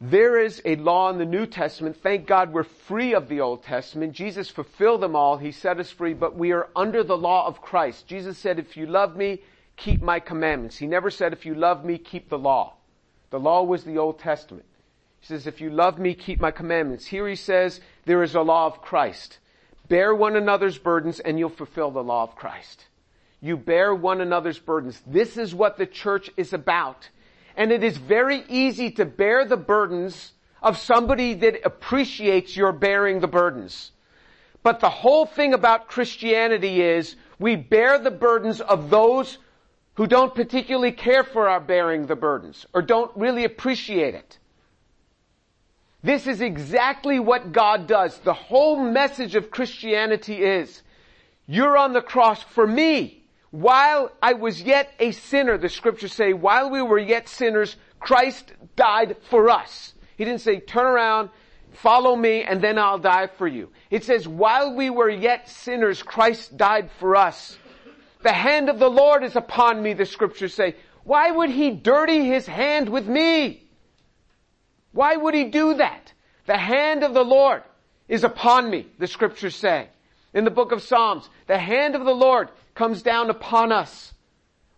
There 0.00 0.40
is 0.40 0.62
a 0.64 0.76
law 0.76 1.10
in 1.10 1.18
the 1.18 1.24
New 1.24 1.44
Testament. 1.44 1.96
Thank 2.00 2.28
God 2.28 2.52
we're 2.52 2.62
free 2.62 3.14
of 3.14 3.28
the 3.28 3.40
Old 3.40 3.64
Testament. 3.64 4.12
Jesus 4.12 4.48
fulfilled 4.48 5.00
them 5.00 5.16
all. 5.16 5.38
He 5.38 5.50
set 5.50 5.80
us 5.80 5.90
free, 5.90 6.14
but 6.14 6.36
we 6.36 6.52
are 6.52 6.68
under 6.76 7.02
the 7.02 7.16
law 7.16 7.48
of 7.48 7.60
Christ. 7.60 8.06
Jesus 8.06 8.38
said, 8.38 8.60
if 8.60 8.76
you 8.76 8.86
love 8.86 9.16
me, 9.16 9.42
keep 9.76 10.00
my 10.00 10.20
commandments. 10.20 10.76
He 10.76 10.86
never 10.86 11.10
said, 11.10 11.32
if 11.32 11.44
you 11.44 11.56
love 11.56 11.84
me, 11.84 11.98
keep 11.98 12.28
the 12.28 12.38
law. 12.38 12.74
The 13.30 13.40
law 13.40 13.64
was 13.64 13.82
the 13.82 13.98
Old 13.98 14.20
Testament. 14.20 14.66
He 15.18 15.26
says, 15.26 15.48
if 15.48 15.60
you 15.60 15.68
love 15.68 15.98
me, 15.98 16.14
keep 16.14 16.40
my 16.40 16.52
commandments. 16.52 17.06
Here 17.06 17.26
he 17.26 17.34
says, 17.34 17.80
there 18.04 18.22
is 18.22 18.36
a 18.36 18.40
law 18.40 18.66
of 18.66 18.82
Christ. 18.82 19.38
Bear 19.88 20.14
one 20.14 20.36
another's 20.36 20.78
burdens 20.78 21.18
and 21.18 21.40
you'll 21.40 21.48
fulfill 21.48 21.90
the 21.90 22.04
law 22.04 22.22
of 22.22 22.36
Christ. 22.36 22.86
You 23.40 23.56
bear 23.56 23.94
one 23.94 24.20
another's 24.20 24.58
burdens. 24.58 25.00
This 25.06 25.36
is 25.36 25.54
what 25.54 25.76
the 25.76 25.86
church 25.86 26.30
is 26.36 26.52
about. 26.52 27.08
And 27.56 27.72
it 27.72 27.82
is 27.82 27.96
very 27.96 28.44
easy 28.48 28.90
to 28.92 29.04
bear 29.04 29.44
the 29.44 29.56
burdens 29.56 30.32
of 30.62 30.78
somebody 30.78 31.34
that 31.34 31.64
appreciates 31.64 32.56
your 32.56 32.72
bearing 32.72 33.20
the 33.20 33.28
burdens. 33.28 33.92
But 34.62 34.80
the 34.80 34.90
whole 34.90 35.24
thing 35.24 35.54
about 35.54 35.88
Christianity 35.88 36.82
is 36.82 37.16
we 37.38 37.56
bear 37.56 37.98
the 37.98 38.10
burdens 38.10 38.60
of 38.60 38.90
those 38.90 39.38
who 39.94 40.06
don't 40.06 40.34
particularly 40.34 40.92
care 40.92 41.24
for 41.24 41.48
our 41.48 41.60
bearing 41.60 42.06
the 42.06 42.16
burdens 42.16 42.66
or 42.74 42.82
don't 42.82 43.10
really 43.16 43.44
appreciate 43.44 44.14
it. 44.14 44.38
This 46.02 46.26
is 46.26 46.40
exactly 46.40 47.18
what 47.18 47.52
God 47.52 47.86
does. 47.86 48.18
The 48.18 48.34
whole 48.34 48.82
message 48.82 49.34
of 49.34 49.50
Christianity 49.50 50.42
is, 50.42 50.82
you're 51.46 51.76
on 51.76 51.92
the 51.92 52.00
cross 52.00 52.42
for 52.42 52.66
me. 52.66 53.19
While 53.50 54.12
I 54.22 54.34
was 54.34 54.62
yet 54.62 54.92
a 55.00 55.10
sinner, 55.10 55.58
the 55.58 55.68
scriptures 55.68 56.12
say, 56.12 56.32
while 56.32 56.70
we 56.70 56.82
were 56.82 56.98
yet 56.98 57.28
sinners, 57.28 57.76
Christ 57.98 58.52
died 58.76 59.16
for 59.28 59.50
us. 59.50 59.94
He 60.16 60.24
didn't 60.24 60.40
say, 60.40 60.60
turn 60.60 60.86
around, 60.86 61.30
follow 61.72 62.14
me, 62.14 62.44
and 62.44 62.62
then 62.62 62.78
I'll 62.78 62.98
die 62.98 63.26
for 63.26 63.48
you. 63.48 63.70
It 63.90 64.04
says, 64.04 64.28
while 64.28 64.74
we 64.74 64.88
were 64.88 65.10
yet 65.10 65.48
sinners, 65.48 66.02
Christ 66.02 66.56
died 66.56 66.90
for 67.00 67.16
us. 67.16 67.58
The 68.22 68.32
hand 68.32 68.68
of 68.68 68.78
the 68.78 68.90
Lord 68.90 69.24
is 69.24 69.34
upon 69.34 69.82
me, 69.82 69.94
the 69.94 70.06
scriptures 70.06 70.54
say. 70.54 70.76
Why 71.04 71.30
would 71.30 71.50
he 71.50 71.70
dirty 71.70 72.24
his 72.24 72.46
hand 72.46 72.88
with 72.88 73.08
me? 73.08 73.64
Why 74.92 75.16
would 75.16 75.34
he 75.34 75.44
do 75.44 75.74
that? 75.74 76.12
The 76.46 76.58
hand 76.58 77.02
of 77.02 77.14
the 77.14 77.24
Lord 77.24 77.62
is 78.06 78.22
upon 78.22 78.70
me, 78.70 78.86
the 78.98 79.06
scriptures 79.06 79.56
say. 79.56 79.88
In 80.34 80.44
the 80.44 80.50
book 80.50 80.70
of 80.70 80.82
Psalms, 80.82 81.28
the 81.46 81.58
hand 81.58 81.94
of 81.96 82.04
the 82.04 82.14
Lord 82.14 82.50
comes 82.74 83.02
down 83.02 83.30
upon 83.30 83.72
us. 83.72 84.14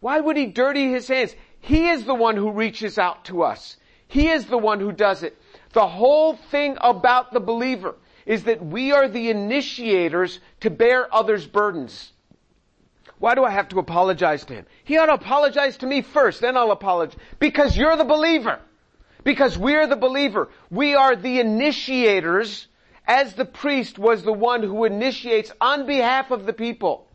Why 0.00 0.20
would 0.20 0.36
he 0.36 0.46
dirty 0.46 0.90
his 0.90 1.08
hands? 1.08 1.34
He 1.60 1.88
is 1.88 2.04
the 2.04 2.14
one 2.14 2.36
who 2.36 2.50
reaches 2.50 2.98
out 2.98 3.24
to 3.26 3.42
us. 3.42 3.76
He 4.08 4.28
is 4.28 4.46
the 4.46 4.58
one 4.58 4.80
who 4.80 4.92
does 4.92 5.22
it. 5.22 5.40
The 5.72 5.86
whole 5.86 6.34
thing 6.34 6.76
about 6.80 7.32
the 7.32 7.40
believer 7.40 7.94
is 8.26 8.44
that 8.44 8.64
we 8.64 8.92
are 8.92 9.08
the 9.08 9.30
initiators 9.30 10.40
to 10.60 10.70
bear 10.70 11.12
others' 11.14 11.46
burdens. 11.46 12.12
Why 13.18 13.36
do 13.36 13.44
I 13.44 13.50
have 13.50 13.68
to 13.68 13.78
apologize 13.78 14.44
to 14.46 14.54
him? 14.54 14.66
He 14.82 14.98
ought 14.98 15.06
to 15.06 15.14
apologize 15.14 15.76
to 15.78 15.86
me 15.86 16.02
first, 16.02 16.40
then 16.40 16.56
I'll 16.56 16.72
apologize. 16.72 17.16
Because 17.38 17.76
you're 17.76 17.96
the 17.96 18.04
believer. 18.04 18.58
Because 19.22 19.56
we're 19.56 19.86
the 19.86 19.96
believer. 19.96 20.48
We 20.70 20.96
are 20.96 21.14
the 21.14 21.38
initiators 21.38 22.66
as 23.06 23.34
the 23.34 23.44
priest 23.44 23.98
was 23.98 24.24
the 24.24 24.32
one 24.32 24.62
who 24.62 24.84
initiates 24.84 25.52
on 25.60 25.86
behalf 25.86 26.32
of 26.32 26.46
the 26.46 26.52
people. 26.52 27.06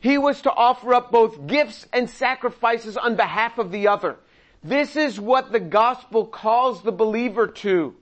He 0.00 0.16
was 0.18 0.42
to 0.42 0.52
offer 0.52 0.94
up 0.94 1.12
both 1.12 1.46
gifts 1.46 1.86
and 1.92 2.08
sacrifices 2.08 2.96
on 2.96 3.16
behalf 3.16 3.58
of 3.58 3.70
the 3.70 3.88
other. 3.88 4.16
This 4.64 4.96
is 4.96 5.20
what 5.20 5.52
the 5.52 5.60
gospel 5.60 6.26
calls 6.26 6.82
the 6.82 6.92
believer 6.92 7.46
to. 7.46 7.94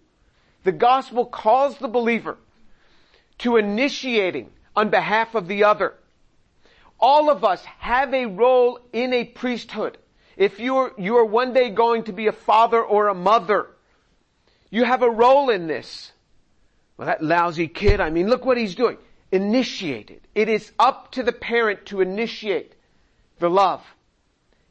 The 0.65 0.73
gospel 0.73 1.25
calls 1.27 1.79
the 1.79 1.89
believer 1.89 2.39
to 3.39 3.57
initiating 3.57 4.51
on 4.75 4.91
behalf 4.91 5.35
of 5.35 5.49
the 5.49 5.65
other. 5.65 5.95
All 7.01 7.31
of 7.31 7.45
us 7.45 7.65
have 7.79 8.13
a 8.15 8.27
role 8.27 8.81
in 8.93 9.13
a 9.13 9.25
priesthood. 9.25 9.99
If 10.37 10.61
you're, 10.61 10.93
you're 10.99 11.25
one 11.25 11.53
day 11.53 11.71
going 11.71 12.05
to 12.05 12.13
be 12.13 12.29
a 12.29 12.33
father 12.33 12.83
or 12.83 13.09
a 13.09 13.15
mother, 13.15 13.69
you 14.71 14.85
have 14.85 15.03
a 15.03 15.11
role 15.11 15.51
in 15.51 15.67
this. 15.67 16.13
Well, 16.97 17.07
that 17.07 17.23
lousy 17.23 17.69
kid, 17.69 18.01
I 18.01 18.11
mean, 18.11 18.29
look 18.29 18.45
what 18.45 18.57
he's 18.57 18.75
doing. 18.75 18.99
Initiated. 19.31 20.21
It 20.35 20.49
is 20.49 20.73
up 20.79 21.13
to 21.13 21.23
the 21.23 21.33
parent 21.33 21.87
to 21.87 22.01
initiate 22.01 22.75
the 23.39 23.51
love. 23.51 23.85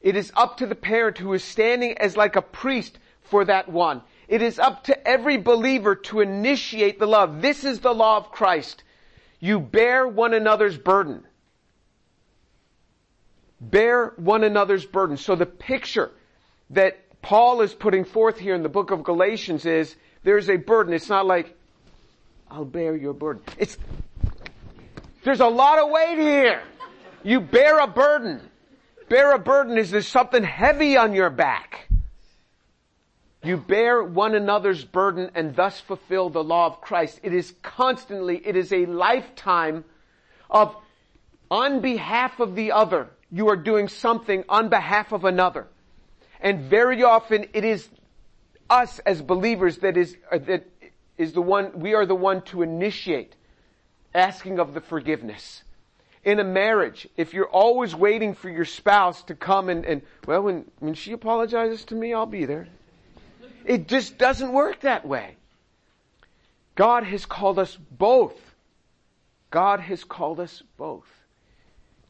It 0.02 0.16
is 0.16 0.32
up 0.36 0.58
to 0.58 0.66
the 0.66 0.76
parent 0.76 1.18
who 1.18 1.34
is 1.34 1.44
standing 1.44 1.98
as 1.98 2.18
like 2.18 2.36
a 2.36 2.42
priest 2.42 2.98
for 3.24 3.46
that 3.46 3.70
one. 3.70 4.02
It 4.28 4.42
is 4.42 4.60
up 4.60 4.86
to 4.86 5.08
every 5.08 5.38
believer 5.38 5.96
to 5.96 6.22
initiate 6.22 7.00
the 7.00 7.08
love. 7.08 7.42
This 7.42 7.64
is 7.64 7.80
the 7.80 7.94
law 7.94 8.18
of 8.18 8.32
Christ. 8.32 8.84
You 9.40 9.60
bear 9.60 10.08
one 10.08 10.34
another's 10.34 10.78
burden. 10.78 11.24
Bear 13.62 14.14
one 14.18 14.44
another's 14.44 14.86
burden. 14.86 15.18
So 15.18 15.36
the 15.36 15.46
picture 15.46 16.12
that 16.72 17.00
Paul 17.22 17.62
is 17.62 17.74
putting 17.74 18.06
forth 18.06 18.38
here 18.38 18.56
in 18.56 18.64
the 18.64 18.70
book 18.70 18.92
of 18.92 19.04
Galatians 19.04 19.66
is 19.66 19.96
there's 20.24 20.50
a 20.50 20.58
burden. 20.58 20.94
It's 20.94 21.10
not 21.10 21.26
like, 21.26 21.56
I'll 22.50 22.66
bear 22.66 22.96
your 22.96 23.14
burden. 23.14 23.44
It's, 23.58 23.78
there's 25.28 25.42
a 25.42 25.48
lot 25.48 25.78
of 25.78 25.90
weight 25.90 26.18
here. 26.18 26.62
You 27.22 27.42
bear 27.42 27.80
a 27.80 27.88
burden. 27.88 28.40
Bear 29.10 29.34
a 29.34 29.40
burden 29.40 29.78
is 29.78 29.92
there's 29.92 30.08
something 30.08 30.42
heavy 30.42 30.96
on 30.96 31.12
your 31.12 31.30
back. 31.30 31.90
You 33.44 33.58
bear 33.58 34.02
one 34.02 34.36
another's 34.36 34.86
burden 34.86 35.32
and 35.36 35.54
thus 35.54 35.82
fulfill 35.82 36.30
the 36.30 36.42
law 36.42 36.68
of 36.68 36.80
Christ. 36.80 37.20
It 37.24 37.34
is 37.34 37.54
constantly, 37.62 38.38
it 38.38 38.56
is 38.56 38.72
a 38.72 38.86
lifetime 38.86 39.84
of 40.50 40.74
on 41.52 41.82
behalf 41.82 42.40
of 42.40 42.56
the 42.56 42.72
other, 42.72 43.10
you 43.30 43.50
are 43.50 43.58
doing 43.58 43.90
something 43.90 44.46
on 44.48 44.70
behalf 44.70 45.12
of 45.12 45.26
another. 45.26 45.68
And 46.40 46.70
very 46.70 47.04
often 47.04 47.48
it 47.52 47.66
is 47.66 47.90
us 48.70 49.00
as 49.00 49.22
believers 49.22 49.80
that 49.80 49.98
is, 49.98 50.16
uh, 50.32 50.38
that 50.38 50.70
is 51.18 51.34
the 51.34 51.42
one, 51.42 51.78
we 51.82 51.96
are 51.96 52.06
the 52.06 52.16
one 52.16 52.44
to 52.44 52.62
initiate 52.62 53.36
asking 54.14 54.60
of 54.60 54.74
the 54.74 54.82
forgiveness. 54.82 55.64
In 56.24 56.40
a 56.40 56.44
marriage, 56.44 57.08
if 57.16 57.34
you're 57.34 57.48
always 57.48 57.96
waiting 57.96 58.34
for 58.34 58.50
your 58.50 58.66
spouse 58.66 59.24
to 59.24 59.36
come 59.36 59.70
and, 59.70 59.86
and 59.86 60.02
well, 60.26 60.42
when, 60.42 60.66
when 60.80 60.94
she 60.94 61.14
apologizes 61.14 61.86
to 61.86 61.96
me, 61.96 62.14
I'll 62.14 62.26
be 62.26 62.46
there. 62.46 62.68
It 63.66 63.88
just 63.88 64.18
doesn't 64.18 64.52
work 64.52 64.82
that 64.82 65.06
way. 65.08 65.36
God 66.76 67.04
has 67.04 67.26
called 67.26 67.60
us 67.60 67.76
both. 67.76 68.36
God 69.52 69.80
has 69.80 70.04
called 70.04 70.40
us 70.40 70.64
both 70.78 71.08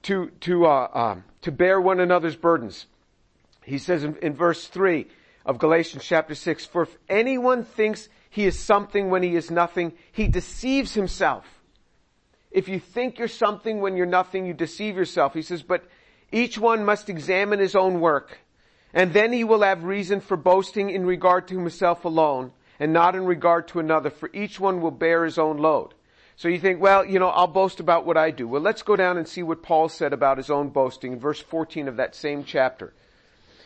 to, 0.03 0.29
to, 0.41 0.65
uh, 0.65 0.89
um, 0.93 1.23
to 1.41 1.51
bear 1.51 1.79
one 1.79 1.99
another's 1.99 2.35
burdens. 2.35 2.85
He 3.63 3.77
says 3.77 4.03
in, 4.03 4.15
in 4.17 4.33
verse 4.33 4.67
3 4.67 5.07
of 5.45 5.59
Galatians 5.59 6.03
chapter 6.03 6.35
6, 6.35 6.65
For 6.65 6.83
if 6.83 6.97
anyone 7.09 7.63
thinks 7.63 8.09
he 8.29 8.45
is 8.45 8.57
something 8.57 9.09
when 9.09 9.23
he 9.23 9.35
is 9.35 9.51
nothing, 9.51 9.93
he 10.11 10.27
deceives 10.27 10.93
himself. 10.93 11.45
If 12.51 12.67
you 12.69 12.79
think 12.79 13.19
you're 13.19 13.27
something 13.27 13.81
when 13.81 13.97
you're 13.97 14.05
nothing, 14.05 14.45
you 14.45 14.53
deceive 14.53 14.95
yourself. 14.95 15.33
He 15.33 15.41
says, 15.41 15.63
but 15.63 15.83
each 16.31 16.57
one 16.57 16.85
must 16.85 17.09
examine 17.09 17.59
his 17.59 17.75
own 17.75 17.99
work, 17.99 18.39
and 18.93 19.13
then 19.13 19.31
he 19.31 19.43
will 19.43 19.61
have 19.61 19.83
reason 19.83 20.21
for 20.21 20.37
boasting 20.37 20.89
in 20.89 21.05
regard 21.05 21.47
to 21.49 21.57
himself 21.57 22.05
alone, 22.05 22.51
and 22.79 22.93
not 22.93 23.15
in 23.15 23.25
regard 23.25 23.67
to 23.69 23.79
another, 23.79 24.09
for 24.09 24.29
each 24.33 24.59
one 24.59 24.81
will 24.81 24.91
bear 24.91 25.25
his 25.25 25.37
own 25.37 25.57
load. 25.57 25.93
So 26.35 26.47
you 26.47 26.59
think, 26.59 26.79
well, 26.79 27.03
you 27.03 27.17
know, 27.17 27.29
I'll 27.29 27.47
boast 27.47 27.79
about 27.79 28.05
what 28.05 28.15
I 28.15 28.29
do. 28.29 28.47
Well, 28.47 28.61
let's 28.61 28.83
go 28.83 28.95
down 28.95 29.17
and 29.17 29.27
see 29.27 29.41
what 29.41 29.63
Paul 29.63 29.89
said 29.89 30.13
about 30.13 30.37
his 30.37 30.51
own 30.51 30.69
boasting 30.69 31.13
in 31.13 31.19
verse 31.19 31.39
14 31.39 31.87
of 31.87 31.97
that 31.97 32.13
same 32.13 32.43
chapter. 32.43 32.93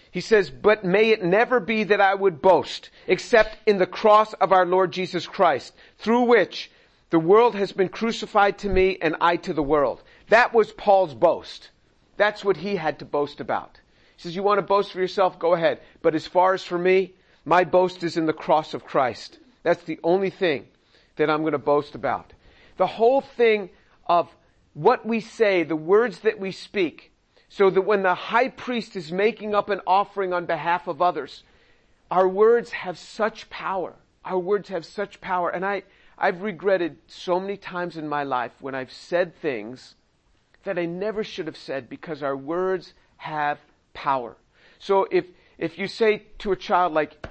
He 0.10 0.22
says, 0.22 0.50
but 0.50 0.86
may 0.86 1.10
it 1.10 1.24
never 1.24 1.60
be 1.60 1.84
that 1.86 2.00
I 2.00 2.16
would 2.16 2.42
boast 2.42 2.90
except 3.08 3.58
in 3.66 3.78
the 3.78 3.86
cross 3.86 4.34
of 4.34 4.52
our 4.52 4.66
Lord 4.66 4.92
Jesus 4.92 5.28
Christ, 5.28 5.74
through 5.98 6.24
which 6.24 6.72
the 7.12 7.20
world 7.20 7.56
has 7.56 7.72
been 7.72 7.90
crucified 7.90 8.58
to 8.60 8.70
me 8.70 8.98
and 9.02 9.16
I 9.22 9.36
to 9.38 9.54
the 9.54 9.64
world. 9.64 10.02
That 10.30 10.54
was 10.54 10.72
Paul's 10.72 11.14
boast. 11.14 11.70
That's 12.18 12.44
what 12.44 12.58
he 12.58 12.76
had 12.76 13.00
to 13.00 13.06
boast 13.06 13.40
about. 13.40 13.80
He 14.18 14.24
says, 14.24 14.36
you 14.36 14.44
want 14.44 14.58
to 14.58 14.64
boast 14.64 14.92
for 14.92 15.00
yourself? 15.00 15.40
Go 15.40 15.54
ahead. 15.54 15.80
But 16.02 16.16
as 16.16 16.28
far 16.28 16.54
as 16.54 16.64
for 16.64 16.78
me, 16.78 17.14
my 17.46 17.64
boast 17.64 18.04
is 18.04 18.18
in 18.18 18.26
the 18.26 18.34
cross 18.34 18.74
of 18.74 18.86
Christ. 18.86 19.38
That's 19.64 19.84
the 19.84 20.00
only 20.04 20.30
thing 20.30 20.68
that 21.18 21.30
I'm 21.30 21.42
going 21.42 21.52
to 21.54 21.60
boast 21.60 21.96
about 21.96 22.34
the 22.82 22.88
whole 22.88 23.22
thing 23.22 23.70
of 24.08 24.28
what 24.74 25.06
we 25.06 25.20
say, 25.20 25.62
the 25.62 25.76
words 25.76 26.22
that 26.22 26.40
we 26.40 26.52
speak, 26.52 27.12
so 27.48 27.70
that 27.70 27.82
when 27.82 28.02
the 28.02 28.16
high 28.16 28.48
priest 28.48 28.96
is 28.96 29.12
making 29.12 29.54
up 29.54 29.70
an 29.70 29.82
offering 29.86 30.34
on 30.34 30.48
behalf 30.48 30.88
of 30.88 31.00
others, 31.00 31.44
our 32.10 32.28
words 32.28 32.72
have 32.72 32.98
such 32.98 33.52
power. 33.52 33.94
Our 34.26 34.40
words 34.40 34.70
have 34.70 34.84
such 34.84 35.22
power. 35.22 35.52
And 35.52 35.64
I, 35.64 35.84
I've 36.24 36.44
regretted 36.44 36.98
so 37.08 37.40
many 37.40 37.58
times 37.58 37.98
in 37.98 38.08
my 38.08 38.24
life 38.24 38.52
when 38.60 38.76
I've 38.76 38.92
said 38.92 39.36
things 39.42 39.96
that 40.64 40.78
I 40.78 40.86
never 40.86 41.24
should 41.24 41.48
have 41.48 41.58
said 41.58 41.90
because 41.90 42.22
our 42.22 42.38
words 42.38 42.94
have 43.18 43.58
power. 43.96 44.38
So 44.78 45.08
if, 45.10 45.26
if 45.58 45.80
you 45.80 45.88
say 45.88 46.22
to 46.38 46.52
a 46.52 46.56
child 46.56 46.94
like, 46.94 47.26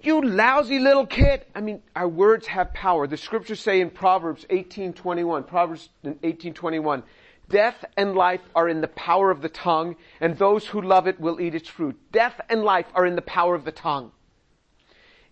you 0.00 0.22
lousy 0.22 0.78
little 0.78 1.06
kid. 1.06 1.44
I 1.54 1.60
mean, 1.60 1.82
our 1.94 2.08
words 2.08 2.46
have 2.46 2.72
power. 2.72 3.06
The 3.06 3.18
scriptures 3.18 3.60
say 3.60 3.80
in 3.80 3.90
Proverbs 3.90 4.44
18:21, 4.50 5.46
Proverbs 5.46 5.90
18:21, 6.04 7.04
death 7.48 7.84
and 7.96 8.14
life 8.14 8.40
are 8.54 8.68
in 8.68 8.80
the 8.80 8.88
power 8.88 9.30
of 9.30 9.42
the 9.42 9.48
tongue, 9.48 9.94
and 10.20 10.36
those 10.38 10.66
who 10.66 10.80
love 10.80 11.06
it 11.06 11.20
will 11.20 11.40
eat 11.40 11.54
its 11.54 11.68
fruit. 11.68 11.96
Death 12.10 12.40
and 12.48 12.64
life 12.64 12.86
are 12.94 13.06
in 13.06 13.14
the 13.14 13.22
power 13.22 13.54
of 13.54 13.64
the 13.64 13.70
tongue. 13.70 14.10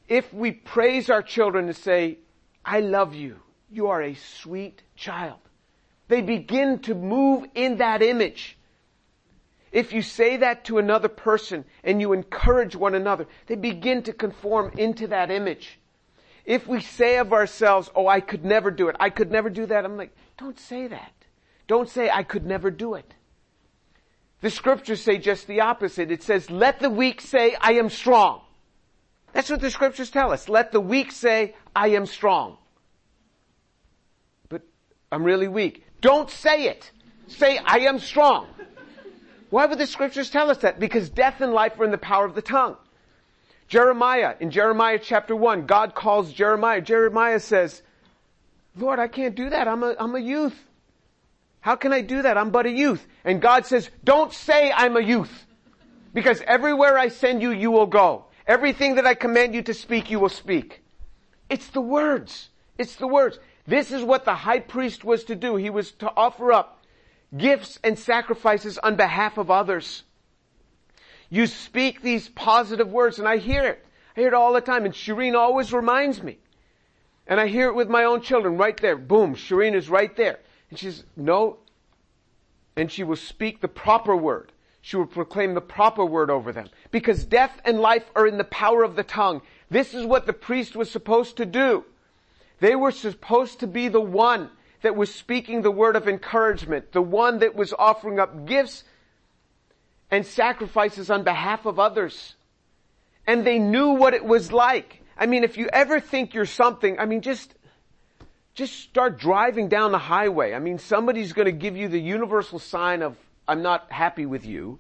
If 0.06 0.32
we 0.32 0.52
praise 0.52 1.10
our 1.10 1.22
children 1.22 1.66
and 1.66 1.76
say, 1.76 2.18
I 2.64 2.80
love 2.80 3.14
you, 3.14 3.36
you 3.70 3.88
are 3.88 4.02
a 4.02 4.14
sweet 4.14 4.82
child, 4.96 5.38
they 6.08 6.22
begin 6.22 6.80
to 6.80 6.94
move 6.94 7.46
in 7.54 7.78
that 7.78 8.02
image. 8.02 8.56
if 9.72 9.92
you 9.92 10.02
say 10.02 10.38
that 10.38 10.64
to 10.64 10.78
another 10.78 11.08
person 11.08 11.64
and 11.84 12.00
you 12.00 12.12
encourage 12.12 12.74
one 12.74 12.94
another, 12.94 13.26
they 13.46 13.54
begin 13.54 14.02
to 14.02 14.12
conform 14.12 14.72
into 14.76 15.06
that 15.08 15.30
image. 15.30 15.78
If 16.44 16.66
we 16.66 16.80
say 16.80 17.18
of 17.18 17.32
ourselves, 17.32 17.90
oh, 17.94 18.08
I 18.08 18.20
could 18.20 18.44
never 18.44 18.70
do 18.70 18.88
it, 18.88 18.96
I 18.98 19.10
could 19.10 19.30
never 19.30 19.48
do 19.50 19.66
that, 19.66 19.84
I'm 19.84 19.96
like, 19.96 20.14
don't 20.38 20.58
say 20.58 20.88
that. 20.88 21.12
Don't 21.68 21.88
say, 21.88 22.10
I 22.10 22.24
could 22.24 22.44
never 22.44 22.70
do 22.70 22.94
it. 22.94 23.14
The 24.40 24.50
scriptures 24.50 25.00
say 25.00 25.18
just 25.18 25.46
the 25.46 25.60
opposite. 25.60 26.10
It 26.10 26.24
says, 26.24 26.50
let 26.50 26.80
the 26.80 26.90
weak 26.90 27.20
say, 27.20 27.54
I 27.60 27.74
am 27.74 27.90
strong. 27.90 28.40
That's 29.32 29.50
what 29.50 29.60
the 29.60 29.70
scriptures 29.70 30.10
tell 30.10 30.32
us. 30.32 30.48
Let 30.48 30.72
the 30.72 30.80
weak 30.80 31.12
say, 31.12 31.54
I 31.74 31.88
am 31.88 32.06
strong. 32.06 32.56
But 34.48 34.62
I'm 35.12 35.22
really 35.22 35.48
weak. 35.48 35.84
Don't 36.00 36.30
say 36.30 36.64
it. 36.64 36.90
Say, 37.28 37.58
I 37.58 37.80
am 37.80 37.98
strong. 37.98 38.46
Why 39.50 39.66
would 39.66 39.78
the 39.78 39.86
scriptures 39.86 40.30
tell 40.30 40.50
us 40.50 40.58
that? 40.58 40.80
Because 40.80 41.10
death 41.10 41.40
and 41.40 41.52
life 41.52 41.78
are 41.78 41.84
in 41.84 41.90
the 41.90 41.98
power 41.98 42.24
of 42.24 42.34
the 42.34 42.42
tongue. 42.42 42.76
Jeremiah, 43.68 44.34
in 44.40 44.50
Jeremiah 44.50 44.98
chapter 45.00 45.34
1, 45.36 45.66
God 45.66 45.94
calls 45.94 46.32
Jeremiah. 46.32 46.80
Jeremiah 46.80 47.38
says, 47.38 47.82
Lord, 48.76 48.98
I 48.98 49.06
can't 49.06 49.34
do 49.34 49.50
that. 49.50 49.68
I'm 49.68 49.82
a, 49.82 49.94
I'm 49.98 50.14
a 50.14 50.20
youth. 50.20 50.56
How 51.60 51.76
can 51.76 51.92
I 51.92 52.00
do 52.00 52.22
that? 52.22 52.36
I'm 52.38 52.50
but 52.50 52.66
a 52.66 52.70
youth. 52.70 53.06
And 53.24 53.40
God 53.40 53.66
says, 53.66 53.90
don't 54.02 54.32
say 54.32 54.72
I'm 54.72 54.96
a 54.96 55.00
youth. 55.00 55.46
Because 56.12 56.42
everywhere 56.46 56.98
I 56.98 57.08
send 57.08 57.42
you, 57.42 57.50
you 57.50 57.70
will 57.70 57.86
go. 57.86 58.24
Everything 58.46 58.96
that 58.96 59.06
I 59.06 59.14
command 59.14 59.54
you 59.54 59.62
to 59.62 59.74
speak, 59.74 60.10
you 60.10 60.18
will 60.18 60.28
speak. 60.28 60.82
It's 61.48 61.68
the 61.68 61.80
words. 61.80 62.48
It's 62.78 62.96
the 62.96 63.06
words. 63.06 63.38
This 63.66 63.90
is 63.92 64.02
what 64.02 64.24
the 64.24 64.34
high 64.34 64.60
priest 64.60 65.04
was 65.04 65.24
to 65.24 65.36
do. 65.36 65.56
He 65.56 65.70
was 65.70 65.92
to 65.92 66.10
offer 66.16 66.52
up 66.52 66.84
gifts 67.36 67.78
and 67.84 67.98
sacrifices 67.98 68.78
on 68.78 68.96
behalf 68.96 69.38
of 69.38 69.50
others. 69.50 70.02
You 71.28 71.46
speak 71.46 72.02
these 72.02 72.28
positive 72.28 72.88
words 72.88 73.18
and 73.18 73.28
I 73.28 73.36
hear 73.36 73.64
it. 73.64 73.84
I 74.16 74.20
hear 74.20 74.28
it 74.28 74.34
all 74.34 74.52
the 74.52 74.60
time 74.60 74.84
and 74.84 74.94
Shireen 74.94 75.34
always 75.34 75.72
reminds 75.72 76.22
me. 76.22 76.38
And 77.26 77.38
I 77.38 77.46
hear 77.46 77.68
it 77.68 77.74
with 77.74 77.88
my 77.88 78.04
own 78.04 78.22
children 78.22 78.56
right 78.56 78.76
there. 78.76 78.96
Boom, 78.96 79.36
Shireen 79.36 79.74
is 79.74 79.88
right 79.88 80.14
there. 80.16 80.40
And 80.70 80.78
she's, 80.78 81.04
no. 81.16 81.58
And 82.74 82.90
she 82.90 83.04
will 83.04 83.16
speak 83.16 83.60
the 83.60 83.68
proper 83.68 84.16
word. 84.16 84.50
She 84.82 84.96
will 84.96 85.06
proclaim 85.06 85.54
the 85.54 85.60
proper 85.60 86.04
word 86.04 86.30
over 86.30 86.52
them. 86.52 86.68
Because 86.90 87.24
death 87.24 87.60
and 87.64 87.80
life 87.80 88.10
are 88.16 88.26
in 88.26 88.38
the 88.38 88.44
power 88.44 88.82
of 88.82 88.96
the 88.96 89.02
tongue. 89.02 89.42
This 89.70 89.94
is 89.94 90.06
what 90.06 90.26
the 90.26 90.32
priest 90.32 90.74
was 90.74 90.90
supposed 90.90 91.36
to 91.36 91.46
do. 91.46 91.84
They 92.60 92.74
were 92.74 92.90
supposed 92.90 93.60
to 93.60 93.66
be 93.66 93.88
the 93.88 94.00
one 94.00 94.50
that 94.82 94.96
was 94.96 95.14
speaking 95.14 95.62
the 95.62 95.70
word 95.70 95.96
of 95.96 96.08
encouragement, 96.08 96.92
the 96.92 97.02
one 97.02 97.40
that 97.40 97.54
was 97.54 97.74
offering 97.78 98.18
up 98.18 98.46
gifts 98.46 98.84
and 100.10 100.26
sacrifices 100.26 101.10
on 101.10 101.22
behalf 101.22 101.66
of 101.66 101.78
others. 101.78 102.34
And 103.26 103.46
they 103.46 103.58
knew 103.58 103.90
what 103.90 104.14
it 104.14 104.24
was 104.24 104.50
like. 104.50 105.02
I 105.16 105.26
mean, 105.26 105.44
if 105.44 105.58
you 105.58 105.68
ever 105.72 106.00
think 106.00 106.34
you're 106.34 106.46
something, 106.46 106.98
I 106.98 107.04
mean, 107.04 107.20
just 107.20 107.54
just 108.54 108.80
start 108.80 109.18
driving 109.18 109.68
down 109.68 109.92
the 109.92 109.98
highway. 109.98 110.54
I 110.54 110.58
mean, 110.58 110.78
somebody's 110.78 111.32
going 111.32 111.46
to 111.46 111.52
give 111.52 111.76
you 111.76 111.88
the 111.88 112.00
universal 112.00 112.58
sign 112.58 113.00
of, 113.02 113.16
I'm 113.50 113.62
not 113.62 113.90
happy 113.90 114.26
with 114.26 114.46
you. 114.46 114.78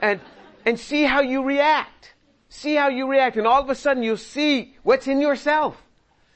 And, 0.00 0.20
and 0.64 0.78
see 0.78 1.02
how 1.02 1.20
you 1.20 1.42
react. 1.42 2.14
See 2.48 2.76
how 2.76 2.88
you 2.88 3.08
react. 3.08 3.36
And 3.36 3.44
all 3.44 3.60
of 3.60 3.68
a 3.68 3.74
sudden 3.74 4.04
you'll 4.04 4.16
see 4.16 4.76
what's 4.84 5.08
in 5.08 5.20
yourself. 5.20 5.82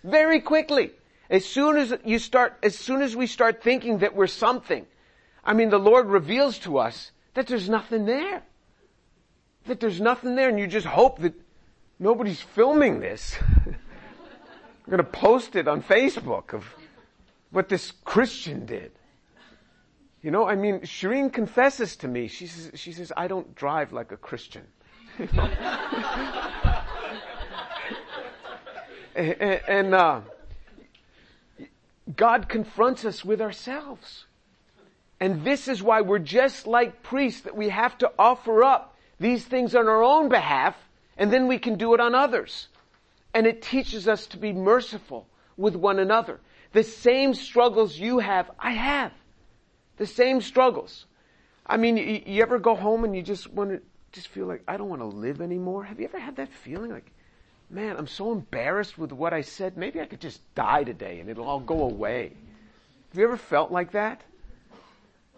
Very 0.02 0.40
quickly. 0.40 0.90
As 1.30 1.44
soon 1.44 1.76
as 1.76 1.94
you 2.04 2.18
start, 2.18 2.58
as 2.64 2.76
soon 2.76 3.00
as 3.00 3.14
we 3.14 3.28
start 3.28 3.62
thinking 3.62 3.98
that 3.98 4.16
we're 4.16 4.26
something, 4.26 4.86
I 5.44 5.52
mean, 5.52 5.70
the 5.70 5.78
Lord 5.78 6.08
reveals 6.08 6.58
to 6.60 6.78
us 6.78 7.12
that 7.34 7.46
there's 7.46 7.68
nothing 7.68 8.06
there. 8.06 8.42
That 9.66 9.78
there's 9.78 10.00
nothing 10.00 10.34
there 10.34 10.48
and 10.48 10.58
you 10.58 10.66
just 10.66 10.86
hope 10.86 11.20
that 11.20 11.34
nobody's 12.00 12.40
filming 12.40 12.98
this. 12.98 13.36
I'm 13.66 14.96
to 14.98 15.04
post 15.04 15.54
it 15.54 15.68
on 15.68 15.84
Facebook 15.84 16.54
of 16.54 16.64
what 17.52 17.68
this 17.68 17.92
Christian 18.04 18.66
did. 18.66 18.90
You 20.22 20.31
know, 20.33 20.48
I 20.48 20.57
mean, 20.57 20.81
Shireen 20.81 21.33
confesses 21.33 21.96
to 21.96 22.09
me. 22.09 22.26
She 22.26 22.46
says, 22.48 22.72
she 22.74 22.92
says, 22.92 23.12
I 23.16 23.28
don't 23.28 23.54
drive 23.54 23.92
like 23.92 24.11
a 24.11 24.16
Christian. 24.16 24.66
and, 29.14 29.61
and 29.68 29.94
uh, 29.94 30.20
God 32.16 32.48
confronts 32.48 33.04
us 33.04 33.24
with 33.24 33.40
ourselves. 33.40 34.24
And 35.20 35.44
this 35.44 35.68
is 35.68 35.83
why 35.83 36.00
we're 36.00 36.18
just 36.18 36.66
like 36.66 37.02
priests, 37.02 37.42
that 37.42 37.57
we 37.57 37.68
have 37.68 37.96
to 37.98 38.11
offer 38.18 38.64
up 38.64 38.96
these 39.20 39.44
things 39.44 39.74
on 39.74 39.88
our 39.88 40.02
own 40.02 40.28
behalf, 40.28 40.76
and 41.16 41.33
then 41.33 41.48
we 41.48 41.59
can 41.59 41.76
do 41.76 41.94
it 41.94 42.00
on 42.00 42.14
others. 42.14 42.68
And 43.35 43.46
it 43.46 43.62
teaches 43.62 44.09
us 44.09 44.26
to 44.28 44.37
be 44.37 44.52
merciful 44.52 45.26
with 45.57 45.74
one 45.74 45.98
another. 45.98 46.40
The 46.72 46.85
same 46.85 47.35
struggles 47.35 47.98
you 47.98 48.20
have, 48.20 48.50
I 48.59 48.72
have. 48.72 49.12
The 49.98 50.06
same 50.06 50.40
struggles. 50.40 51.06
I 51.66 51.76
mean, 51.76 51.96
you, 51.96 52.22
you 52.24 52.42
ever 52.42 52.58
go 52.58 52.74
home 52.74 53.04
and 53.04 53.14
you 53.14 53.22
just 53.22 53.52
want 53.52 53.70
to 53.70 53.82
just 54.12 54.28
feel 54.28 54.46
like, 54.46 54.62
I 54.66 54.76
don't 54.76 54.88
want 54.88 55.02
to 55.02 55.06
live 55.06 55.40
anymore? 55.40 55.84
Have 55.84 56.00
you 56.00 56.06
ever 56.06 56.18
had 56.18 56.37
that 56.37 56.52
feeling 56.52 56.90
like, 56.90 57.12
man, 57.70 57.96
I'm 57.96 58.06
so 58.06 58.32
embarrassed 58.32 58.96
with 58.96 59.12
what 59.12 59.32
I 59.32 59.42
said. 59.42 59.76
Maybe 59.76 60.00
I 60.00 60.06
could 60.06 60.20
just 60.20 60.40
die 60.54 60.84
today 60.84 61.20
and 61.20 61.28
it'll 61.28 61.46
all 61.46 61.61
go 61.61 61.82
away. 61.82 62.32
Have 63.11 63.18
you 63.18 63.24
ever 63.24 63.37
felt 63.37 63.70
like 63.70 63.92
that? 63.92 64.22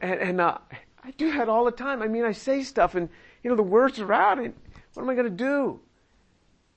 And, 0.01 0.21
and 0.21 0.41
uh, 0.41 0.59
I 1.03 1.11
do 1.13 1.33
that 1.37 1.49
all 1.49 1.65
the 1.65 1.73
time. 1.73 2.03
I 2.03 2.09
mean, 2.09 2.25
I 2.25 2.33
say 2.33 2.63
stuff 2.63 2.95
and, 2.95 3.09
you 3.43 3.51
know, 3.51 3.57
the 3.57 3.63
words 3.63 3.99
are 3.99 4.13
out 4.13 4.39
and 4.39 4.55
what 4.95 5.03
am 5.03 5.11
I 5.11 5.15
going 5.15 5.25
to 5.25 5.31
do? 5.31 5.81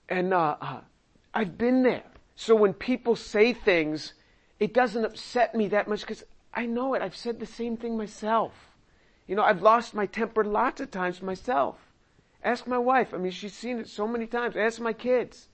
And 0.10 0.34
uh, 0.34 0.56
uh, 0.60 0.82
I've 1.34 1.58
been 1.58 1.84
there. 1.84 2.04
So 2.36 2.56
when 2.56 2.74
people 2.74 3.15
say 3.15 3.54
things, 3.54 4.13
it 4.60 4.74
doesn't 4.74 5.06
upset 5.06 5.56
me 5.56 5.67
that 5.69 5.88
much 5.88 6.02
because 6.02 6.24
I 6.54 6.66
know 6.66 6.94
it. 6.94 7.02
I've 7.02 7.16
said 7.16 7.39
the 7.39 7.46
same 7.46 7.78
thing 7.78 7.98
myself. 7.98 8.54
You 9.28 9.36
know, 9.36 9.44
I've 9.44 9.62
lost 9.62 9.94
my 9.94 10.06
temper 10.06 10.44
lots 10.44 10.82
of 10.82 10.92
times 10.92 11.22
myself. 11.22 11.78
Ask 12.44 12.68
my 12.68 12.78
wife. 12.78 13.13
I 13.13 13.18
mean, 13.18 13.32
she's 13.32 13.54
seen 13.54 13.80
it 13.80 13.88
so 13.88 14.08
many 14.08 14.28
times. 14.28 14.56
Ask 14.58 14.80
my 14.80 14.94
kids. 14.94 15.48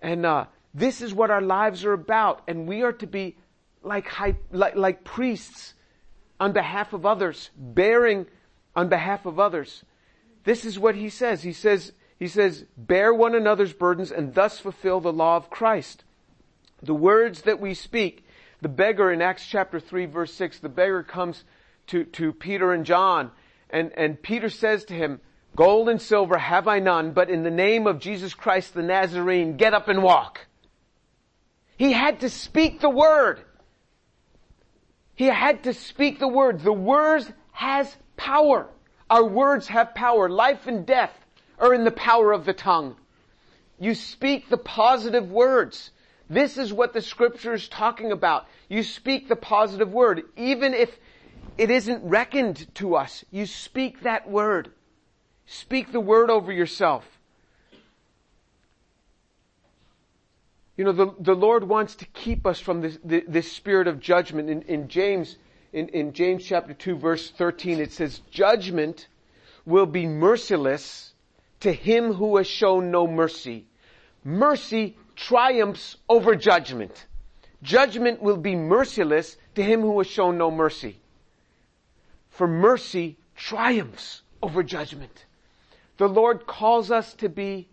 And 0.00 0.26
uh, 0.26 0.46
this 0.74 1.00
is 1.00 1.14
what 1.14 1.30
our 1.30 1.40
lives 1.40 1.84
are 1.84 1.94
about. 1.94 2.42
And 2.46 2.68
we 2.68 2.82
are 2.82 2.92
to 2.92 3.06
be 3.06 3.36
like, 3.82 4.06
high, 4.06 4.36
like, 4.50 4.76
like 4.76 5.04
priests 5.04 5.74
on 6.38 6.52
behalf 6.52 6.92
of 6.92 7.06
others, 7.06 7.50
bearing 7.56 8.26
on 8.76 8.88
behalf 8.88 9.26
of 9.26 9.40
others. 9.40 9.84
This 10.44 10.64
is 10.64 10.78
what 10.78 10.94
he 10.94 11.08
says. 11.08 11.42
He 11.42 11.52
says, 11.52 11.92
he 12.18 12.28
says, 12.28 12.64
bear 12.76 13.14
one 13.14 13.34
another's 13.34 13.72
burdens 13.72 14.10
and 14.10 14.34
thus 14.34 14.58
fulfill 14.58 15.00
the 15.00 15.12
law 15.12 15.36
of 15.36 15.50
Christ. 15.50 16.04
The 16.82 16.94
words 16.94 17.42
that 17.42 17.60
we 17.60 17.74
speak, 17.74 18.26
the 18.62 18.68
beggar 18.68 19.12
in 19.12 19.20
Acts 19.20 19.46
chapter 19.46 19.78
3 19.78 20.06
verse 20.06 20.32
6, 20.32 20.60
the 20.60 20.70
beggar 20.70 21.02
comes 21.02 21.44
to, 21.88 22.04
to 22.04 22.32
Peter 22.32 22.72
and 22.72 22.86
John 22.86 23.30
and, 23.68 23.92
and 23.96 24.22
Peter 24.22 24.48
says 24.48 24.84
to 24.86 24.94
him, 24.94 25.20
gold 25.56 25.88
and 25.88 26.00
silver 26.00 26.38
have 26.38 26.68
I 26.68 26.78
none, 26.78 27.12
but 27.12 27.28
in 27.28 27.42
the 27.42 27.50
name 27.50 27.86
of 27.86 27.98
Jesus 27.98 28.34
Christ 28.34 28.72
the 28.74 28.82
Nazarene, 28.82 29.56
get 29.56 29.74
up 29.74 29.88
and 29.88 30.02
walk. 30.02 30.46
He 31.76 31.92
had 31.92 32.20
to 32.20 32.30
speak 32.30 32.80
the 32.80 32.90
word. 32.90 33.40
He 35.14 35.26
had 35.26 35.64
to 35.64 35.74
speak 35.74 36.18
the 36.18 36.28
word. 36.28 36.60
The 36.60 36.72
words 36.72 37.30
has 37.50 37.94
power. 38.16 38.68
Our 39.10 39.26
words 39.26 39.66
have 39.68 39.94
power. 39.94 40.28
Life 40.28 40.66
and 40.66 40.86
death 40.86 41.12
are 41.58 41.74
in 41.74 41.84
the 41.84 41.90
power 41.90 42.32
of 42.32 42.44
the 42.44 42.52
tongue. 42.52 42.96
You 43.80 43.94
speak 43.94 44.48
the 44.48 44.56
positive 44.56 45.30
words. 45.30 45.90
This 46.32 46.56
is 46.56 46.72
what 46.72 46.94
the 46.94 47.02
scripture 47.02 47.52
is 47.52 47.68
talking 47.68 48.10
about. 48.10 48.46
You 48.70 48.82
speak 48.82 49.28
the 49.28 49.36
positive 49.36 49.92
word. 49.92 50.22
Even 50.34 50.72
if 50.72 50.98
it 51.58 51.70
isn't 51.70 52.02
reckoned 52.02 52.74
to 52.76 52.96
us, 52.96 53.22
you 53.30 53.44
speak 53.44 54.00
that 54.04 54.30
word. 54.30 54.70
Speak 55.44 55.92
the 55.92 56.00
word 56.00 56.30
over 56.30 56.50
yourself. 56.50 57.04
You 60.78 60.86
know, 60.86 60.92
the, 60.92 61.14
the 61.20 61.34
Lord 61.34 61.64
wants 61.64 61.96
to 61.96 62.06
keep 62.06 62.46
us 62.46 62.58
from 62.58 62.80
this, 62.80 62.98
this 63.04 63.52
spirit 63.52 63.86
of 63.86 64.00
judgment. 64.00 64.48
In, 64.48 64.62
in 64.62 64.88
James, 64.88 65.36
in, 65.74 65.88
in 65.88 66.14
James 66.14 66.46
chapter 66.46 66.72
2 66.72 66.96
verse 66.96 67.30
13, 67.30 67.78
it 67.78 67.92
says, 67.92 68.22
judgment 68.30 69.06
will 69.66 69.84
be 69.84 70.06
merciless 70.06 71.12
to 71.60 71.72
him 71.72 72.14
who 72.14 72.38
has 72.38 72.46
shown 72.46 72.90
no 72.90 73.06
mercy. 73.06 73.66
Mercy 74.24 74.96
triumphs 75.16 75.96
over 76.08 76.34
judgment. 76.34 77.06
Judgment 77.62 78.20
will 78.22 78.36
be 78.36 78.56
merciless 78.56 79.36
to 79.54 79.62
him 79.62 79.80
who 79.80 79.96
has 79.98 80.06
shown 80.06 80.36
no 80.36 80.50
mercy. 80.50 81.00
For 82.30 82.48
mercy 82.48 83.18
triumphs 83.36 84.22
over 84.42 84.62
judgment. 84.62 85.26
The 85.98 86.08
Lord 86.08 86.46
calls 86.46 86.90
us 86.90 87.14
to 87.14 87.28
be 87.28 87.68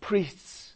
priests. 0.00 0.74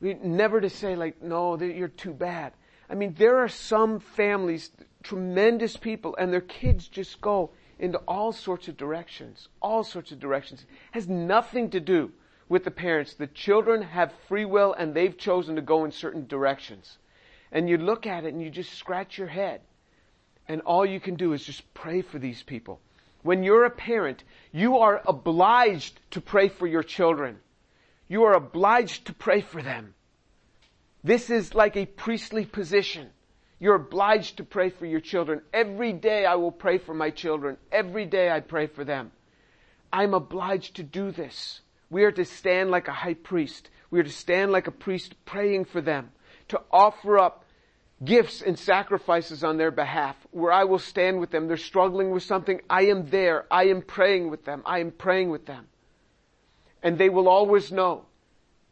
We, 0.00 0.14
never 0.14 0.60
to 0.60 0.68
say 0.68 0.96
like, 0.96 1.22
no, 1.22 1.58
you're 1.58 1.88
too 1.88 2.12
bad. 2.12 2.52
I 2.90 2.94
mean, 2.94 3.14
there 3.18 3.38
are 3.38 3.48
some 3.48 4.00
families, 4.00 4.70
tremendous 5.02 5.76
people, 5.76 6.16
and 6.16 6.32
their 6.32 6.40
kids 6.40 6.88
just 6.88 7.20
go 7.20 7.50
into 7.78 7.98
all 8.08 8.32
sorts 8.32 8.68
of 8.68 8.76
directions, 8.76 9.48
all 9.60 9.84
sorts 9.84 10.12
of 10.12 10.18
directions. 10.18 10.62
It 10.62 10.68
has 10.92 11.08
nothing 11.08 11.70
to 11.70 11.80
do 11.80 12.12
with 12.48 12.64
the 12.64 12.70
parents. 12.70 13.14
The 13.14 13.26
children 13.26 13.82
have 13.82 14.12
free 14.28 14.44
will 14.44 14.72
and 14.72 14.94
they've 14.94 15.16
chosen 15.16 15.56
to 15.56 15.62
go 15.62 15.84
in 15.84 15.92
certain 15.92 16.26
directions. 16.26 16.98
And 17.52 17.68
you 17.68 17.78
look 17.78 18.06
at 18.06 18.24
it 18.24 18.32
and 18.32 18.42
you 18.42 18.50
just 18.50 18.74
scratch 18.74 19.18
your 19.18 19.28
head. 19.28 19.60
And 20.48 20.60
all 20.62 20.86
you 20.86 21.00
can 21.00 21.14
do 21.16 21.32
is 21.32 21.44
just 21.44 21.74
pray 21.74 22.02
for 22.02 22.18
these 22.18 22.42
people. 22.42 22.80
When 23.22 23.42
you're 23.42 23.64
a 23.64 23.70
parent, 23.70 24.24
you 24.52 24.78
are 24.78 25.02
obliged 25.06 26.00
to 26.12 26.20
pray 26.20 26.48
for 26.48 26.66
your 26.66 26.82
children. 26.82 27.38
You 28.08 28.24
are 28.24 28.34
obliged 28.34 29.06
to 29.06 29.12
pray 29.12 29.40
for 29.40 29.60
them. 29.60 29.94
This 31.04 31.30
is 31.30 31.54
like 31.54 31.76
a 31.76 31.86
priestly 31.86 32.46
position. 32.46 33.10
You're 33.60 33.74
obliged 33.74 34.38
to 34.38 34.44
pray 34.44 34.70
for 34.70 34.86
your 34.86 35.00
children. 35.00 35.42
Every 35.52 35.92
day 35.92 36.24
I 36.24 36.36
will 36.36 36.52
pray 36.52 36.78
for 36.78 36.94
my 36.94 37.10
children. 37.10 37.56
Every 37.72 38.06
day 38.06 38.30
I 38.30 38.40
pray 38.40 38.66
for 38.66 38.84
them. 38.84 39.10
I'm 39.92 40.14
obliged 40.14 40.76
to 40.76 40.82
do 40.82 41.10
this. 41.10 41.60
We 41.90 42.04
are 42.04 42.12
to 42.12 42.24
stand 42.24 42.70
like 42.70 42.88
a 42.88 42.92
high 42.92 43.14
priest. 43.14 43.70
We 43.90 44.00
are 44.00 44.04
to 44.04 44.10
stand 44.10 44.52
like 44.52 44.66
a 44.66 44.72
priest 44.72 45.14
praying 45.24 45.66
for 45.66 45.80
them, 45.80 46.10
to 46.48 46.60
offer 46.70 47.18
up 47.18 47.44
gifts 48.04 48.42
and 48.42 48.58
sacrifices 48.58 49.42
on 49.42 49.56
their 49.56 49.70
behalf, 49.70 50.16
where 50.30 50.52
I 50.52 50.64
will 50.64 50.78
stand 50.78 51.18
with 51.18 51.30
them. 51.30 51.48
They're 51.48 51.56
struggling 51.56 52.10
with 52.10 52.22
something. 52.22 52.60
I 52.68 52.86
am 52.86 53.08
there. 53.08 53.46
I 53.50 53.64
am 53.64 53.82
praying 53.82 54.30
with 54.30 54.44
them. 54.44 54.62
I 54.66 54.80
am 54.80 54.90
praying 54.90 55.30
with 55.30 55.46
them. 55.46 55.66
And 56.82 56.96
they 56.96 57.08
will 57.08 57.28
always 57.28 57.72
know 57.72 58.04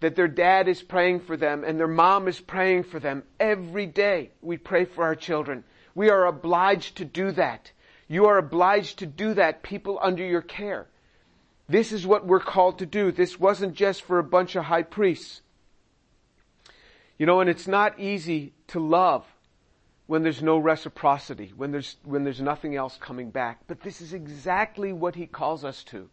that 0.00 0.14
their 0.14 0.29
dad 0.29 0.68
is 0.68 0.83
praying 0.83 1.20
for 1.20 1.37
them 1.37 1.64
and 1.64 1.79
their 1.79 1.88
mom 1.88 2.29
is 2.29 2.38
praying 2.38 2.85
for 2.85 3.00
them. 3.00 3.22
Every 3.40 3.87
day 3.87 4.31
we 4.42 4.59
pray 4.59 4.85
for 4.85 5.05
our 5.05 5.16
children. 5.16 5.64
We 5.94 6.11
are 6.11 6.26
obliged 6.26 6.98
to 6.98 7.05
do 7.05 7.33
that. 7.33 7.72
You 8.07 8.26
are 8.26 8.38
obliged 8.38 8.98
to 9.00 9.07
do 9.07 9.35
that, 9.35 9.62
people 9.62 9.98
under 10.00 10.24
your 10.24 10.42
care. 10.42 10.87
This 11.68 11.92
is 11.92 12.07
what 12.07 12.26
we're 12.26 12.40
called 12.40 12.79
to 12.79 12.87
do. 12.87 13.11
This 13.11 13.40
wasn't 13.40 13.74
just 13.74 14.02
for 14.02 14.18
a 14.18 14.24
bunch 14.24 14.55
of 14.57 14.64
high 14.64 14.83
priests. 14.83 15.42
You 17.18 17.26
know, 17.26 17.40
and 17.40 17.50
it's 17.50 17.66
not 17.66 17.98
easy 17.98 18.52
to 18.68 18.79
love 18.79 19.24
when 20.07 20.22
there's 20.22 20.42
no 20.42 20.59
reciprocity, 20.59 21.52
when 21.57 21.72
there's, 21.72 21.96
when 22.05 22.22
there's 22.22 22.40
nothing 22.40 22.76
else 22.76 22.96
coming 23.00 23.31
back. 23.31 23.61
But 23.66 23.81
this 23.81 24.00
is 24.00 24.12
exactly 24.12 24.92
what 24.92 25.16
he 25.16 25.26
calls 25.26 25.64
us 25.64 25.83
to. 25.85 26.09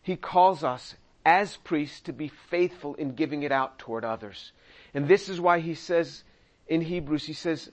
He 0.00 0.16
calls 0.16 0.62
us 0.62 0.94
as 1.26 1.56
priests 1.56 2.00
to 2.02 2.12
be 2.12 2.28
faithful 2.28 2.94
in 2.94 3.14
giving 3.14 3.42
it 3.42 3.52
out 3.52 3.78
toward 3.78 4.04
others. 4.04 4.52
And 4.94 5.08
this 5.08 5.28
is 5.28 5.40
why 5.40 5.58
he 5.58 5.74
says 5.74 6.22
in 6.68 6.80
Hebrews, 6.80 7.24
he 7.24 7.32
says, 7.32 7.70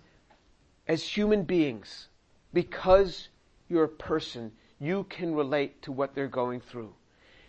as 0.88 1.04
human 1.04 1.44
beings, 1.44 2.08
because 2.54 3.30
you're 3.70 3.84
a 3.84 3.89
person, 3.89 4.52
you 4.80 5.06
can 5.10 5.34
relate 5.36 5.82
to 5.84 5.92
what 5.92 6.16
they're 6.16 6.28
going 6.28 6.62
through. 6.62 6.94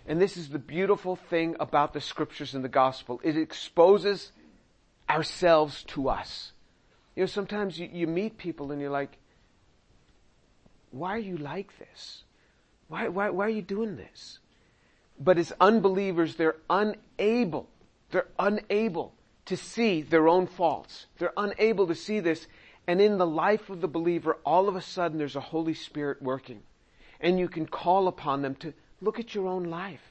And 0.07 0.21
this 0.21 0.37
is 0.37 0.49
the 0.49 0.59
beautiful 0.59 1.17
thing 1.17 1.57
about 1.59 1.93
the 1.93 2.01
scriptures 2.01 2.55
and 2.55 2.63
the 2.63 2.69
gospel. 2.69 3.21
It 3.25 3.37
exposes 3.37 4.31
ourselves 5.09 5.83
to 5.89 6.09
us. 6.09 6.53
You 7.17 7.23
know, 7.23 7.27
sometimes 7.27 7.79
you, 7.79 7.89
you 7.93 8.07
meet 8.07 8.39
people 8.39 8.71
and 8.71 8.81
you're 8.81 8.91
like, 8.91 9.17
why 10.91 11.15
are 11.15 11.19
you 11.19 11.37
like 11.37 11.77
this? 11.79 12.23
Why, 12.89 13.09
why, 13.09 13.31
why 13.31 13.47
are 13.47 13.51
you 13.51 13.63
doing 13.63 13.97
this? 13.97 14.39
But 15.19 15.39
as 15.39 15.53
unbelievers, 15.61 16.37
they're 16.37 16.57
unable, 16.71 17.69
they're 18.11 18.29
unable 18.39 19.15
to 19.47 19.57
see 19.57 20.03
their 20.03 20.29
own 20.29 20.47
faults. 20.47 21.07
They're 21.19 21.33
unable 21.37 21.87
to 21.89 21.95
see 21.95 22.21
this. 22.21 22.47
And 22.87 23.01
in 23.01 23.19
the 23.19 23.27
life 23.27 23.71
of 23.71 23.81
the 23.81 23.89
believer, 23.89 24.39
all 24.45 24.69
of 24.69 24.77
a 24.77 24.83
sudden 24.83 25.19
there's 25.19 25.37
a 25.37 25.41
Holy 25.41 25.75
Spirit 25.75 26.23
working. 26.23 26.63
And 27.21 27.39
you 27.39 27.49
can 27.49 27.67
call 27.67 28.09
upon 28.09 28.43
them 28.43 28.55
to 28.57 28.75
look 29.01 29.19
at 29.19 29.35
your 29.35 29.47
own 29.47 29.65
life. 29.65 30.03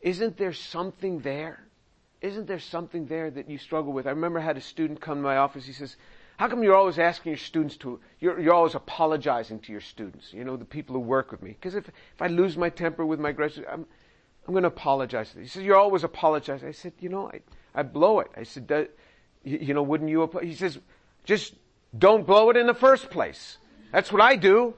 Isn't 0.00 0.36
there 0.36 0.52
something 0.52 1.20
there? 1.20 1.64
Isn't 2.20 2.46
there 2.46 2.58
something 2.58 3.06
there 3.06 3.30
that 3.30 3.48
you 3.48 3.58
struggle 3.58 3.92
with? 3.92 4.06
I 4.06 4.10
remember 4.10 4.38
I 4.38 4.44
had 4.44 4.56
a 4.56 4.62
student 4.62 5.00
come 5.00 5.18
to 5.18 5.22
my 5.22 5.38
office. 5.38 5.64
He 5.64 5.72
says, 5.72 5.96
how 6.36 6.48
come 6.48 6.62
you're 6.62 6.74
always 6.74 6.98
asking 6.98 7.32
your 7.32 7.38
students 7.38 7.76
to, 7.78 8.00
you're, 8.18 8.40
you're 8.40 8.54
always 8.54 8.74
apologizing 8.74 9.60
to 9.60 9.72
your 9.72 9.82
students, 9.82 10.32
you 10.32 10.42
know, 10.42 10.56
the 10.56 10.64
people 10.64 10.94
who 10.94 11.00
work 11.00 11.30
with 11.30 11.42
me? 11.42 11.50
Because 11.50 11.74
if, 11.74 11.88
if 11.88 12.22
I 12.22 12.28
lose 12.28 12.56
my 12.56 12.70
temper 12.70 13.04
with 13.04 13.20
my 13.20 13.32
graduates, 13.32 13.68
I'm, 13.70 13.84
I'm 14.46 14.54
going 14.54 14.62
to 14.62 14.68
apologize. 14.68 15.34
He 15.38 15.46
says, 15.46 15.62
you're 15.62 15.76
always 15.76 16.02
apologizing. 16.02 16.66
I 16.66 16.72
said, 16.72 16.94
you 16.98 17.10
know, 17.10 17.28
I, 17.28 17.40
I 17.74 17.82
blow 17.82 18.20
it. 18.20 18.30
I 18.36 18.44
said, 18.44 18.88
you, 19.44 19.58
you, 19.58 19.74
know, 19.74 19.82
wouldn't 19.82 20.08
you, 20.08 20.30
he 20.42 20.54
says, 20.54 20.78
just 21.24 21.54
don't 21.96 22.26
blow 22.26 22.48
it 22.48 22.56
in 22.56 22.66
the 22.66 22.74
first 22.74 23.10
place. 23.10 23.58
That's 23.92 24.10
what 24.10 24.22
I 24.22 24.36
do. 24.36 24.74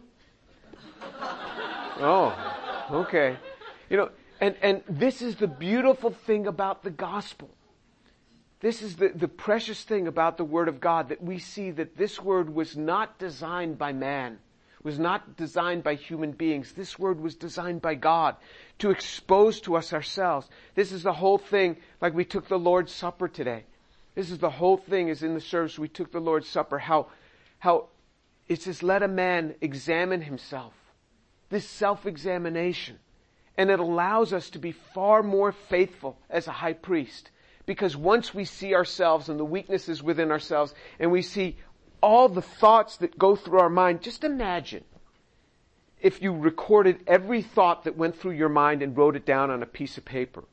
oh, 2.01 2.89
okay. 2.91 3.37
You 3.89 3.97
know, 3.97 4.11
and, 4.41 4.57
and 4.63 4.83
this 4.89 5.23
is 5.23 5.37
the 5.37 5.47
beautiful 5.47 6.11
thing 6.11 6.47
about 6.47 6.83
the 6.83 6.91
gospel. 6.91 7.51
This 8.61 8.83
is 8.83 8.97
the, 8.97 9.09
the 9.09 9.29
precious 9.29 9.83
thing 9.83 10.07
about 10.07 10.37
the 10.37 10.45
Word 10.45 10.69
of 10.69 10.81
God 10.81 11.09
that 11.09 11.23
we 11.23 11.39
see 11.39 11.73
that 11.73 11.97
this 11.97 12.21
Word 12.21 12.53
was 12.53 12.77
not 12.77 13.19
designed 13.19 13.77
by 13.77 13.93
man, 13.93 14.39
was 14.85 14.99
not 14.99 15.37
designed 15.37 15.83
by 15.83 15.95
human 15.95 16.31
beings. 16.31 16.73
This 16.73 16.99
Word 16.99 17.21
was 17.21 17.35
designed 17.35 17.83
by 17.83 17.97
God 17.97 18.37
to 18.79 18.91
expose 18.91 19.61
to 19.63 19.77
us 19.77 19.93
ourselves. 19.93 20.49
This 20.77 20.93
is 20.93 21.03
the 21.03 21.13
whole 21.13 21.39
thing, 21.39 21.77
like 22.01 22.15
we 22.15 22.25
took 22.25 22.49
the 22.49 22.59
Lord's 22.59 22.93
Supper 22.93 23.27
today. 23.29 23.65
This 24.15 24.31
is 24.31 24.39
the 24.39 24.51
whole 24.51 24.77
thing 24.77 25.09
is 25.09 25.23
in 25.23 25.35
the 25.35 25.41
service 25.41 25.79
we 25.79 25.89
took 25.89 26.13
the 26.13 26.21
Lord's 26.21 26.49
Supper, 26.49 26.79
how, 26.79 27.09
how 27.59 27.89
it 28.49 28.63
says, 28.63 28.83
let 28.83 29.03
a 29.03 29.09
man 29.09 29.55
examine 29.61 30.21
himself. 30.21 30.75
This 31.53 31.69
self-examination. 31.69 32.99
And 33.59 33.71
it 33.71 33.79
allows 33.79 34.33
us 34.33 34.49
to 34.51 34.59
be 34.59 34.73
far 34.73 35.23
more 35.23 35.53
faithful 35.53 36.17
as 36.31 36.49
a 36.49 36.51
high 36.53 36.73
priest. 36.73 37.31
Because 37.67 37.95
once 37.95 38.33
we 38.33 38.47
see 38.47 38.75
ourselves 38.75 39.29
and 39.29 39.39
the 39.39 39.45
weaknesses 39.45 40.03
within 40.03 40.31
ourselves 40.31 40.75
and 40.99 41.13
we 41.13 41.21
see 41.21 41.59
all 42.03 42.31
the 42.31 42.41
thoughts 42.41 42.97
that 42.97 43.19
go 43.19 43.37
through 43.37 43.61
our 43.61 43.69
mind, 43.69 44.01
just 44.01 44.25
imagine 44.25 44.83
if 46.01 46.23
you 46.23 46.33
recorded 46.33 47.05
every 47.07 47.43
thought 47.43 47.85
that 47.85 47.99
went 47.99 48.19
through 48.19 48.33
your 48.33 48.49
mind 48.49 48.83
and 48.83 48.97
wrote 48.97 49.15
it 49.15 49.27
down 49.27 49.51
on 49.51 49.63
a 49.63 49.67
piece 49.67 49.99
of 49.99 50.07
paper. 50.07 50.45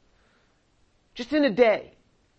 Just 1.16 1.32
in 1.32 1.46
a 1.46 1.50
day. 1.50 1.94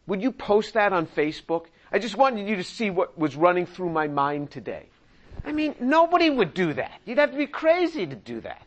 Would 0.07 0.20
you 0.20 0.33
post 0.33 0.75
that 0.75 0.92
on 0.92 1.07
Facebook? 1.07 1.64
I 1.90 1.99
just 1.99 2.14
wanted 2.14 2.46
you 2.46 2.57
to 2.57 2.64
see 2.64 2.90
what 2.90 3.18
was 3.18 3.37
running 3.37 3.64
through 3.64 3.88
my 3.88 4.07
mind 4.07 4.51
today. 4.51 4.90
I 5.44 5.53
mean, 5.53 5.74
nobody 5.81 6.31
would 6.31 6.55
do 6.55 6.74
that. 6.74 7.00
You'd 7.05 7.18
have 7.18 7.33
to 7.33 7.37
be 7.37 7.46
crazy 7.46 8.07
to 8.07 8.16
do 8.16 8.40
that. 8.40 8.66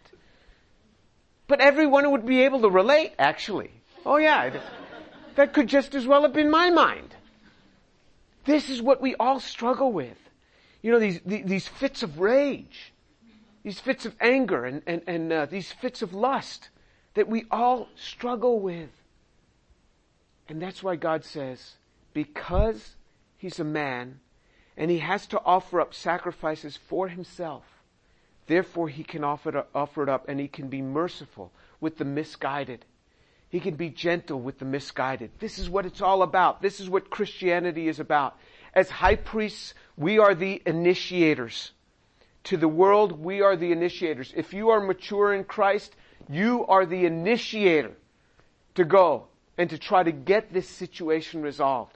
But 1.48 1.62
everyone 1.62 2.10
would 2.12 2.26
be 2.26 2.44
able 2.44 2.62
to 2.62 2.70
relate, 2.70 3.14
actually. 3.20 3.72
Oh 4.06 4.18
yeah, 4.18 4.60
that 5.36 5.54
could 5.54 5.68
just 5.68 5.96
as 5.96 6.08
well 6.08 6.24
have 6.24 6.34
been 6.34 6.50
my 6.50 6.70
mind. 6.70 7.16
This 8.46 8.70
is 8.70 8.82
what 8.82 9.02
we 9.02 9.16
all 9.16 9.40
struggle 9.40 9.92
with. 9.92 10.18
You 10.82 10.92
know, 10.92 11.00
these, 11.00 11.22
these 11.26 11.68
fits 11.68 12.04
of 12.04 12.20
rage, 12.20 12.92
these 13.64 13.80
fits 13.80 14.06
of 14.06 14.16
anger 14.20 14.66
and, 14.66 14.82
and, 14.86 15.02
and 15.08 15.32
uh, 15.32 15.46
these 15.46 15.72
fits 15.72 16.02
of 16.02 16.14
lust 16.14 16.70
that 17.14 17.30
we 17.30 17.46
all 17.52 17.88
struggle 17.96 18.60
with. 18.60 18.90
And 20.50 20.62
that's 20.62 20.84
why 20.84 20.98
God 20.98 21.24
says, 21.24 21.76
because 22.14 22.96
he's 23.38 23.60
a 23.60 23.64
man 23.64 24.20
and 24.76 24.90
he 24.90 25.00
has 25.00 25.28
to 25.28 25.42
offer 25.46 25.80
up 25.80 25.94
sacrifices 25.94 26.78
for 26.78 27.08
himself, 27.08 27.64
Therefore, 28.48 28.90
he 28.90 29.04
can 29.04 29.24
offer 29.24 29.58
it, 29.58 29.68
offer 29.74 30.04
it 30.04 30.10
up 30.10 30.28
and 30.28 30.40
he 30.40 30.48
can 30.48 30.68
be 30.68 30.82
merciful 30.82 31.52
with 31.80 31.98
the 31.98 32.06
misguided. 32.06 32.86
He 33.50 33.60
can 33.60 33.76
be 33.76 33.90
gentle 33.90 34.40
with 34.40 34.60
the 34.60 34.66
misguided. 34.66 35.32
This 35.40 35.60
is 35.60 35.70
what 35.70 35.86
it's 35.86 36.02
all 36.02 36.24
about. 36.24 36.62
This 36.62 36.80
is 36.80 36.90
what 36.90 37.10
Christianity 37.10 37.88
is 37.88 38.00
about. 38.00 38.38
As 38.74 38.90
high 38.90 39.16
priests, 39.16 39.74
we 39.96 40.18
are 40.18 40.34
the 40.34 40.62
initiators. 40.66 41.72
To 42.46 42.58
the 42.58 42.68
world, 42.68 43.24
we 43.24 43.42
are 43.42 43.56
the 43.56 43.72
initiators. 43.72 44.34
If 44.36 44.54
you 44.54 44.70
are 44.70 44.82
mature 44.82 45.34
in 45.34 45.46
Christ, 45.46 45.96
you 46.28 46.66
are 46.66 46.86
the 46.86 47.06
initiator 47.06 47.94
to 48.76 48.84
go 48.84 49.28
and 49.58 49.70
to 49.70 49.78
try 49.78 50.04
to 50.04 50.12
get 50.12 50.52
this 50.52 50.68
situation 50.68 51.44
resolved. 51.44 51.96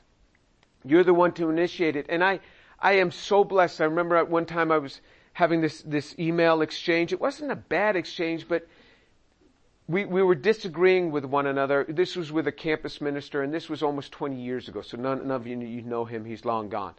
You're 0.85 1.03
the 1.03 1.13
one 1.13 1.33
to 1.33 1.49
initiate 1.49 1.95
it. 1.95 2.05
And 2.07 2.23
I, 2.23 2.39
I 2.79 2.93
am 2.93 3.11
so 3.11 3.43
blessed. 3.43 3.81
I 3.81 3.85
remember 3.85 4.15
at 4.15 4.29
one 4.29 4.45
time 4.45 4.71
I 4.71 4.77
was 4.77 5.01
having 5.33 5.61
this, 5.61 5.81
this 5.81 6.15
email 6.17 6.61
exchange. 6.61 7.13
It 7.13 7.21
wasn't 7.21 7.51
a 7.51 7.55
bad 7.55 7.95
exchange, 7.95 8.47
but 8.47 8.67
we, 9.87 10.05
we 10.05 10.21
were 10.21 10.35
disagreeing 10.35 11.11
with 11.11 11.25
one 11.25 11.47
another. 11.47 11.85
This 11.87 12.15
was 12.15 12.31
with 12.31 12.47
a 12.47 12.51
campus 12.51 12.99
minister, 12.99 13.41
and 13.41 13.53
this 13.53 13.69
was 13.69 13.81
almost 13.81 14.11
20 14.11 14.35
years 14.35 14.67
ago, 14.67 14.81
so 14.81 14.97
none, 14.97 15.27
none 15.27 15.31
of 15.31 15.47
you, 15.47 15.59
you 15.59 15.81
know 15.81 16.05
him. 16.05 16.25
He's 16.25 16.43
long 16.43 16.69
gone. 16.69 16.93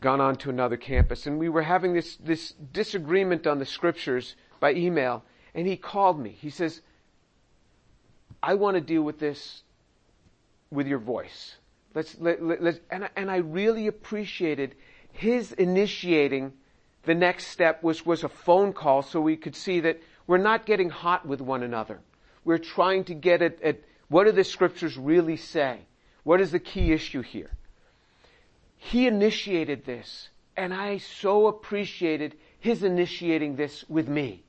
Gone 0.00 0.20
on 0.20 0.36
to 0.36 0.50
another 0.50 0.76
campus. 0.76 1.26
And 1.26 1.38
we 1.38 1.48
were 1.48 1.62
having 1.62 1.94
this, 1.94 2.16
this 2.16 2.54
disagreement 2.72 3.46
on 3.46 3.58
the 3.58 3.66
scriptures 3.66 4.36
by 4.60 4.74
email, 4.74 5.24
and 5.54 5.66
he 5.66 5.76
called 5.76 6.20
me. 6.20 6.30
He 6.30 6.50
says, 6.50 6.82
I 8.42 8.54
want 8.54 8.76
to 8.76 8.80
deal 8.80 9.02
with 9.02 9.18
this 9.18 9.62
with 10.70 10.86
your 10.86 10.98
voice. 10.98 11.57
Let's, 11.94 12.16
let, 12.18 12.42
let, 12.42 12.62
let's, 12.62 12.80
and, 12.90 13.08
and 13.16 13.30
I 13.30 13.36
really 13.36 13.86
appreciated 13.86 14.74
his 15.12 15.52
initiating 15.52 16.52
the 17.04 17.14
next 17.14 17.46
step 17.46 17.82
was, 17.82 18.04
was 18.04 18.24
a 18.24 18.28
phone 18.28 18.72
call 18.72 19.02
so 19.02 19.20
we 19.20 19.36
could 19.36 19.56
see 19.56 19.80
that 19.80 20.00
we're 20.26 20.38
not 20.38 20.66
getting 20.66 20.90
hot 20.90 21.26
with 21.26 21.40
one 21.40 21.62
another. 21.62 22.00
We're 22.44 22.58
trying 22.58 23.04
to 23.04 23.14
get 23.14 23.42
at, 23.42 23.62
at 23.62 23.80
what 24.08 24.24
do 24.24 24.32
the 24.32 24.44
scriptures 24.44 24.96
really 24.96 25.36
say? 25.36 25.80
What 26.22 26.40
is 26.40 26.50
the 26.50 26.58
key 26.58 26.92
issue 26.92 27.22
here? 27.22 27.50
He 28.76 29.06
initiated 29.06 29.84
this, 29.84 30.28
and 30.56 30.72
I 30.72 30.98
so 30.98 31.46
appreciated 31.46 32.36
his 32.60 32.82
initiating 32.82 33.56
this 33.56 33.84
with 33.88 34.08
me. 34.08 34.42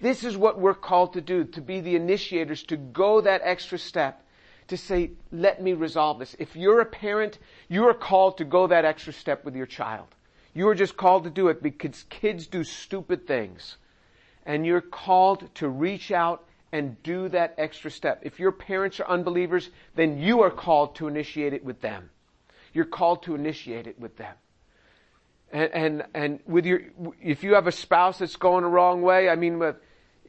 This 0.00 0.24
is 0.24 0.36
what 0.36 0.58
we're 0.58 0.74
called 0.74 1.12
to 1.12 1.20
do, 1.20 1.44
to 1.44 1.60
be 1.60 1.80
the 1.80 1.94
initiators, 1.94 2.62
to 2.64 2.76
go 2.76 3.20
that 3.20 3.42
extra 3.44 3.78
step, 3.78 4.24
to 4.70 4.76
say, 4.76 5.10
let 5.30 5.62
me 5.62 5.74
resolve 5.74 6.18
this. 6.18 6.34
If 6.38 6.56
you're 6.56 6.80
a 6.80 6.86
parent, 6.86 7.38
you 7.68 7.84
are 7.88 7.94
called 7.94 8.38
to 8.38 8.44
go 8.44 8.66
that 8.66 8.84
extra 8.84 9.12
step 9.12 9.44
with 9.44 9.54
your 9.54 9.66
child. 9.66 10.08
You 10.54 10.68
are 10.68 10.74
just 10.74 10.96
called 10.96 11.24
to 11.24 11.30
do 11.30 11.48
it 11.48 11.62
because 11.62 12.04
kids 12.08 12.46
do 12.46 12.64
stupid 12.64 13.26
things. 13.26 13.76
And 14.46 14.66
you're 14.66 14.80
called 14.80 15.54
to 15.56 15.68
reach 15.68 16.10
out 16.10 16.44
and 16.72 17.00
do 17.02 17.28
that 17.28 17.54
extra 17.58 17.90
step. 17.90 18.20
If 18.22 18.38
your 18.38 18.52
parents 18.52 19.00
are 19.00 19.08
unbelievers, 19.08 19.70
then 19.94 20.18
you 20.18 20.40
are 20.42 20.50
called 20.50 20.96
to 20.96 21.08
initiate 21.08 21.52
it 21.52 21.64
with 21.64 21.80
them. 21.80 22.10
You're 22.72 22.84
called 22.84 23.24
to 23.24 23.34
initiate 23.34 23.86
it 23.86 23.98
with 23.98 24.16
them. 24.16 24.34
And, 25.52 25.72
and, 25.72 26.04
and 26.14 26.40
with 26.46 26.64
your, 26.64 26.80
if 27.20 27.42
you 27.42 27.54
have 27.54 27.66
a 27.66 27.72
spouse 27.72 28.18
that's 28.18 28.36
going 28.36 28.62
the 28.62 28.68
wrong 28.70 29.02
way, 29.02 29.28
I 29.28 29.34
mean, 29.34 29.60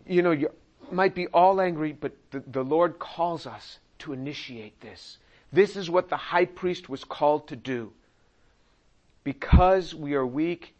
you 0.07 0.23
know, 0.23 0.31
you 0.31 0.49
might 0.91 1.13
be 1.13 1.27
all 1.27 1.61
angry, 1.61 1.93
but 1.93 2.13
the, 2.31 2.43
the 2.47 2.63
Lord 2.63 2.97
calls 2.97 3.45
us 3.45 3.79
to 4.01 4.13
initiate 4.13 4.79
this. 4.81 5.17
This 5.51 5.75
is 5.75 5.89
what 5.89 6.09
the 6.09 6.17
high 6.17 6.45
priest 6.45 6.89
was 6.89 7.03
called 7.03 7.47
to 7.47 7.55
do. 7.55 7.91
Because 9.23 9.93
we 9.93 10.13
are 10.13 10.25
weak, 10.25 10.73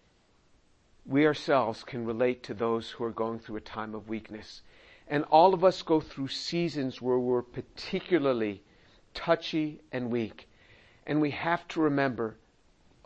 we 1.06 1.26
ourselves 1.26 1.84
can 1.84 2.06
relate 2.06 2.44
to 2.44 2.54
those 2.54 2.90
who 2.90 3.04
are 3.04 3.12
going 3.12 3.40
through 3.40 3.58
a 3.58 3.62
time 3.62 3.96
of 3.96 4.08
weakness. 4.08 4.62
And 5.08 5.24
all 5.26 5.54
of 5.54 5.64
us 5.64 5.82
go 5.82 6.00
through 6.00 6.30
seasons 6.30 7.02
where 7.02 7.20
we're 7.20 7.42
particularly 7.42 8.62
touchy 9.14 9.82
and 9.92 10.10
weak. 10.10 10.48
And 11.06 11.20
we 11.20 11.32
have 11.32 11.68
to 11.70 11.82
remember, 11.82 12.38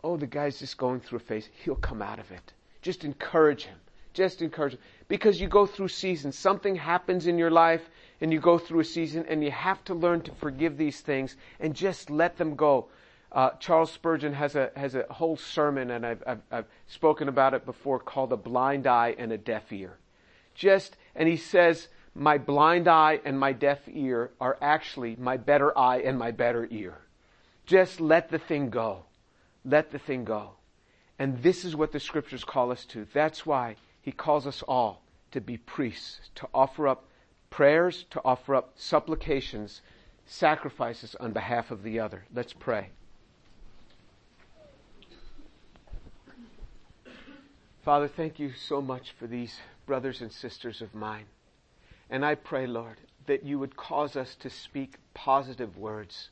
oh, 0.04 0.16
the 0.16 0.26
guy's 0.26 0.60
just 0.60 0.78
going 0.78 1.00
through 1.00 1.18
a 1.18 1.22
phase. 1.22 1.48
He'll 1.64 1.74
come 1.74 2.00
out 2.00 2.18
of 2.20 2.30
it. 2.30 2.52
Just 2.80 3.04
encourage 3.04 3.64
him. 3.64 3.78
Just 4.14 4.40
encourage 4.40 4.74
him. 4.74 4.80
Because 5.08 5.40
you 5.40 5.48
go 5.48 5.66
through 5.66 5.88
seasons. 5.88 6.38
Something 6.38 6.76
happens 6.76 7.26
in 7.26 7.38
your 7.38 7.50
life 7.50 7.90
and 8.20 8.32
you 8.32 8.40
go 8.40 8.58
through 8.58 8.80
a 8.80 8.84
season 8.84 9.24
and 9.28 9.42
you 9.44 9.50
have 9.50 9.82
to 9.84 9.94
learn 9.94 10.20
to 10.22 10.32
forgive 10.32 10.76
these 10.76 11.00
things 11.00 11.36
and 11.60 11.74
just 11.74 12.10
let 12.10 12.38
them 12.38 12.56
go. 12.56 12.88
Uh, 13.32 13.50
Charles 13.60 13.92
Spurgeon 13.92 14.32
has 14.32 14.54
a 14.54 14.70
has 14.76 14.94
a 14.94 15.04
whole 15.10 15.36
sermon, 15.36 15.90
and 15.90 16.06
I've, 16.06 16.22
I've, 16.26 16.40
I've 16.50 16.66
spoken 16.86 17.28
about 17.28 17.54
it 17.54 17.66
before, 17.66 17.98
called 17.98 18.32
"A 18.32 18.36
Blind 18.36 18.86
Eye 18.86 19.14
and 19.18 19.32
a 19.32 19.38
Deaf 19.38 19.72
Ear." 19.72 19.98
Just 20.54 20.96
and 21.14 21.28
he 21.28 21.36
says 21.36 21.88
my 22.14 22.38
blind 22.38 22.88
eye 22.88 23.20
and 23.24 23.38
my 23.38 23.52
deaf 23.52 23.80
ear 23.88 24.30
are 24.40 24.56
actually 24.62 25.16
my 25.16 25.36
better 25.36 25.76
eye 25.76 25.98
and 25.98 26.18
my 26.18 26.30
better 26.30 26.66
ear. 26.70 26.96
Just 27.66 28.00
let 28.00 28.30
the 28.30 28.38
thing 28.38 28.70
go. 28.70 29.04
Let 29.64 29.90
the 29.90 29.98
thing 29.98 30.24
go. 30.24 30.52
And 31.18 31.42
this 31.42 31.64
is 31.64 31.76
what 31.76 31.92
the 31.92 32.00
scriptures 32.00 32.44
call 32.44 32.70
us 32.70 32.86
to. 32.86 33.06
That's 33.12 33.44
why 33.44 33.76
he 34.00 34.12
calls 34.12 34.46
us 34.46 34.62
all 34.62 35.02
to 35.32 35.40
be 35.40 35.58
priests, 35.58 36.30
to 36.36 36.48
offer 36.54 36.88
up 36.88 37.04
prayers, 37.56 38.04
to 38.10 38.20
offer 38.22 38.54
up 38.54 38.70
supplications, 38.76 39.80
sacrifices 40.26 41.14
on 41.18 41.32
behalf 41.32 41.70
of 41.70 41.82
the 41.82 41.98
other. 41.98 42.22
Let's 42.34 42.52
pray. 42.52 42.90
Father, 47.82 48.08
thank 48.08 48.38
you 48.38 48.52
so 48.52 48.82
much 48.82 49.12
for 49.18 49.26
these 49.26 49.58
brothers 49.86 50.20
and 50.20 50.30
sisters 50.30 50.82
of 50.82 50.94
mine. 50.94 51.24
And 52.10 52.26
I 52.26 52.34
pray, 52.34 52.66
Lord, 52.66 52.98
that 53.24 53.42
you 53.42 53.58
would 53.58 53.74
cause 53.74 54.16
us 54.16 54.36
to 54.40 54.50
speak 54.50 54.96
positive 55.14 55.78
words 55.78 56.28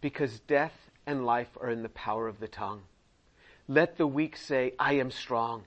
because 0.00 0.40
death 0.40 0.90
and 1.06 1.24
life 1.24 1.56
are 1.60 1.70
in 1.70 1.84
the 1.84 1.88
power 1.90 2.26
of 2.26 2.40
the 2.40 2.48
tongue. 2.48 2.82
Let 3.68 3.98
the 3.98 4.06
weak 4.08 4.36
say, 4.36 4.72
I 4.80 4.94
am 4.94 5.12
strong. 5.12 5.62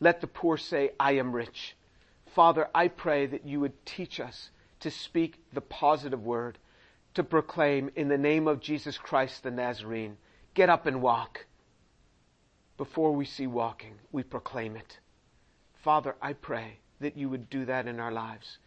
Let 0.00 0.20
the 0.20 0.26
poor 0.26 0.56
say, 0.56 0.90
I 0.98 1.12
am 1.12 1.30
rich. 1.30 1.76
Father, 2.34 2.68
I 2.74 2.88
pray 2.88 3.26
that 3.26 3.44
you 3.44 3.58
would 3.60 3.84
teach 3.84 4.20
us 4.20 4.50
to 4.80 4.90
speak 4.90 5.40
the 5.52 5.60
positive 5.60 6.24
word, 6.24 6.58
to 7.14 7.24
proclaim 7.24 7.90
in 7.96 8.08
the 8.08 8.18
name 8.18 8.46
of 8.46 8.60
Jesus 8.60 8.98
Christ 8.98 9.42
the 9.42 9.50
Nazarene, 9.50 10.16
get 10.54 10.68
up 10.68 10.86
and 10.86 11.02
walk. 11.02 11.46
Before 12.76 13.12
we 13.12 13.24
see 13.24 13.46
walking, 13.46 13.94
we 14.12 14.22
proclaim 14.22 14.76
it. 14.76 15.00
Father, 15.74 16.14
I 16.22 16.34
pray 16.34 16.78
that 17.00 17.16
you 17.16 17.28
would 17.28 17.50
do 17.50 17.64
that 17.64 17.86
in 17.86 17.98
our 17.98 18.12
lives. 18.12 18.58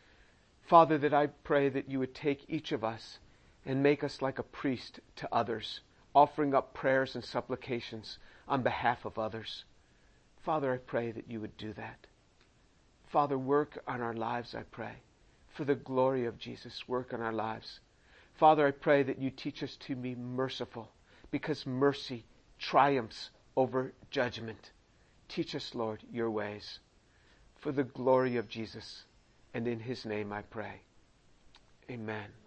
Father, 0.61 0.97
that 0.97 1.13
I 1.13 1.27
pray 1.27 1.69
that 1.69 1.89
you 1.89 1.99
would 1.99 2.13
take 2.13 2.45
each 2.49 2.71
of 2.71 2.83
us 2.83 3.19
and 3.65 3.81
make 3.81 4.03
us 4.03 4.21
like 4.21 4.39
a 4.39 4.43
priest 4.43 4.99
to 5.15 5.29
others, 5.31 5.79
offering 6.13 6.53
up 6.53 6.73
prayers 6.73 7.15
and 7.15 7.23
supplications 7.23 8.17
on 8.47 8.61
behalf 8.61 9.05
of 9.05 9.17
others. 9.17 9.63
Father, 10.41 10.73
I 10.73 10.77
pray 10.77 11.11
that 11.11 11.29
you 11.29 11.39
would 11.39 11.55
do 11.55 11.71
that. 11.73 12.07
Father, 13.13 13.37
work 13.37 13.81
on 13.87 14.01
our 14.01 14.15
lives, 14.15 14.55
I 14.55 14.63
pray. 14.63 14.95
For 15.55 15.63
the 15.63 15.75
glory 15.75 16.25
of 16.25 16.39
Jesus, 16.39 16.83
work 16.87 17.13
on 17.13 17.21
our 17.21 17.31
lives. 17.31 17.79
Father, 18.39 18.67
I 18.67 18.71
pray 18.71 19.03
that 19.03 19.19
you 19.19 19.29
teach 19.29 19.61
us 19.61 19.77
to 19.87 19.95
be 19.95 20.15
merciful 20.15 20.89
because 21.29 21.65
mercy 21.67 22.25
triumphs 22.59 23.29
over 23.55 23.93
judgment. 24.09 24.71
Teach 25.29 25.53
us, 25.53 25.75
Lord, 25.75 26.01
your 26.11 26.31
ways 26.31 26.79
for 27.63 27.71
the 27.71 27.83
glory 27.83 28.37
of 28.37 28.49
Jesus. 28.49 29.03
And 29.53 29.67
in 29.67 29.79
his 29.79 30.05
name 30.05 30.33
I 30.33 30.41
pray. 30.41 30.81
Amen. 31.89 32.42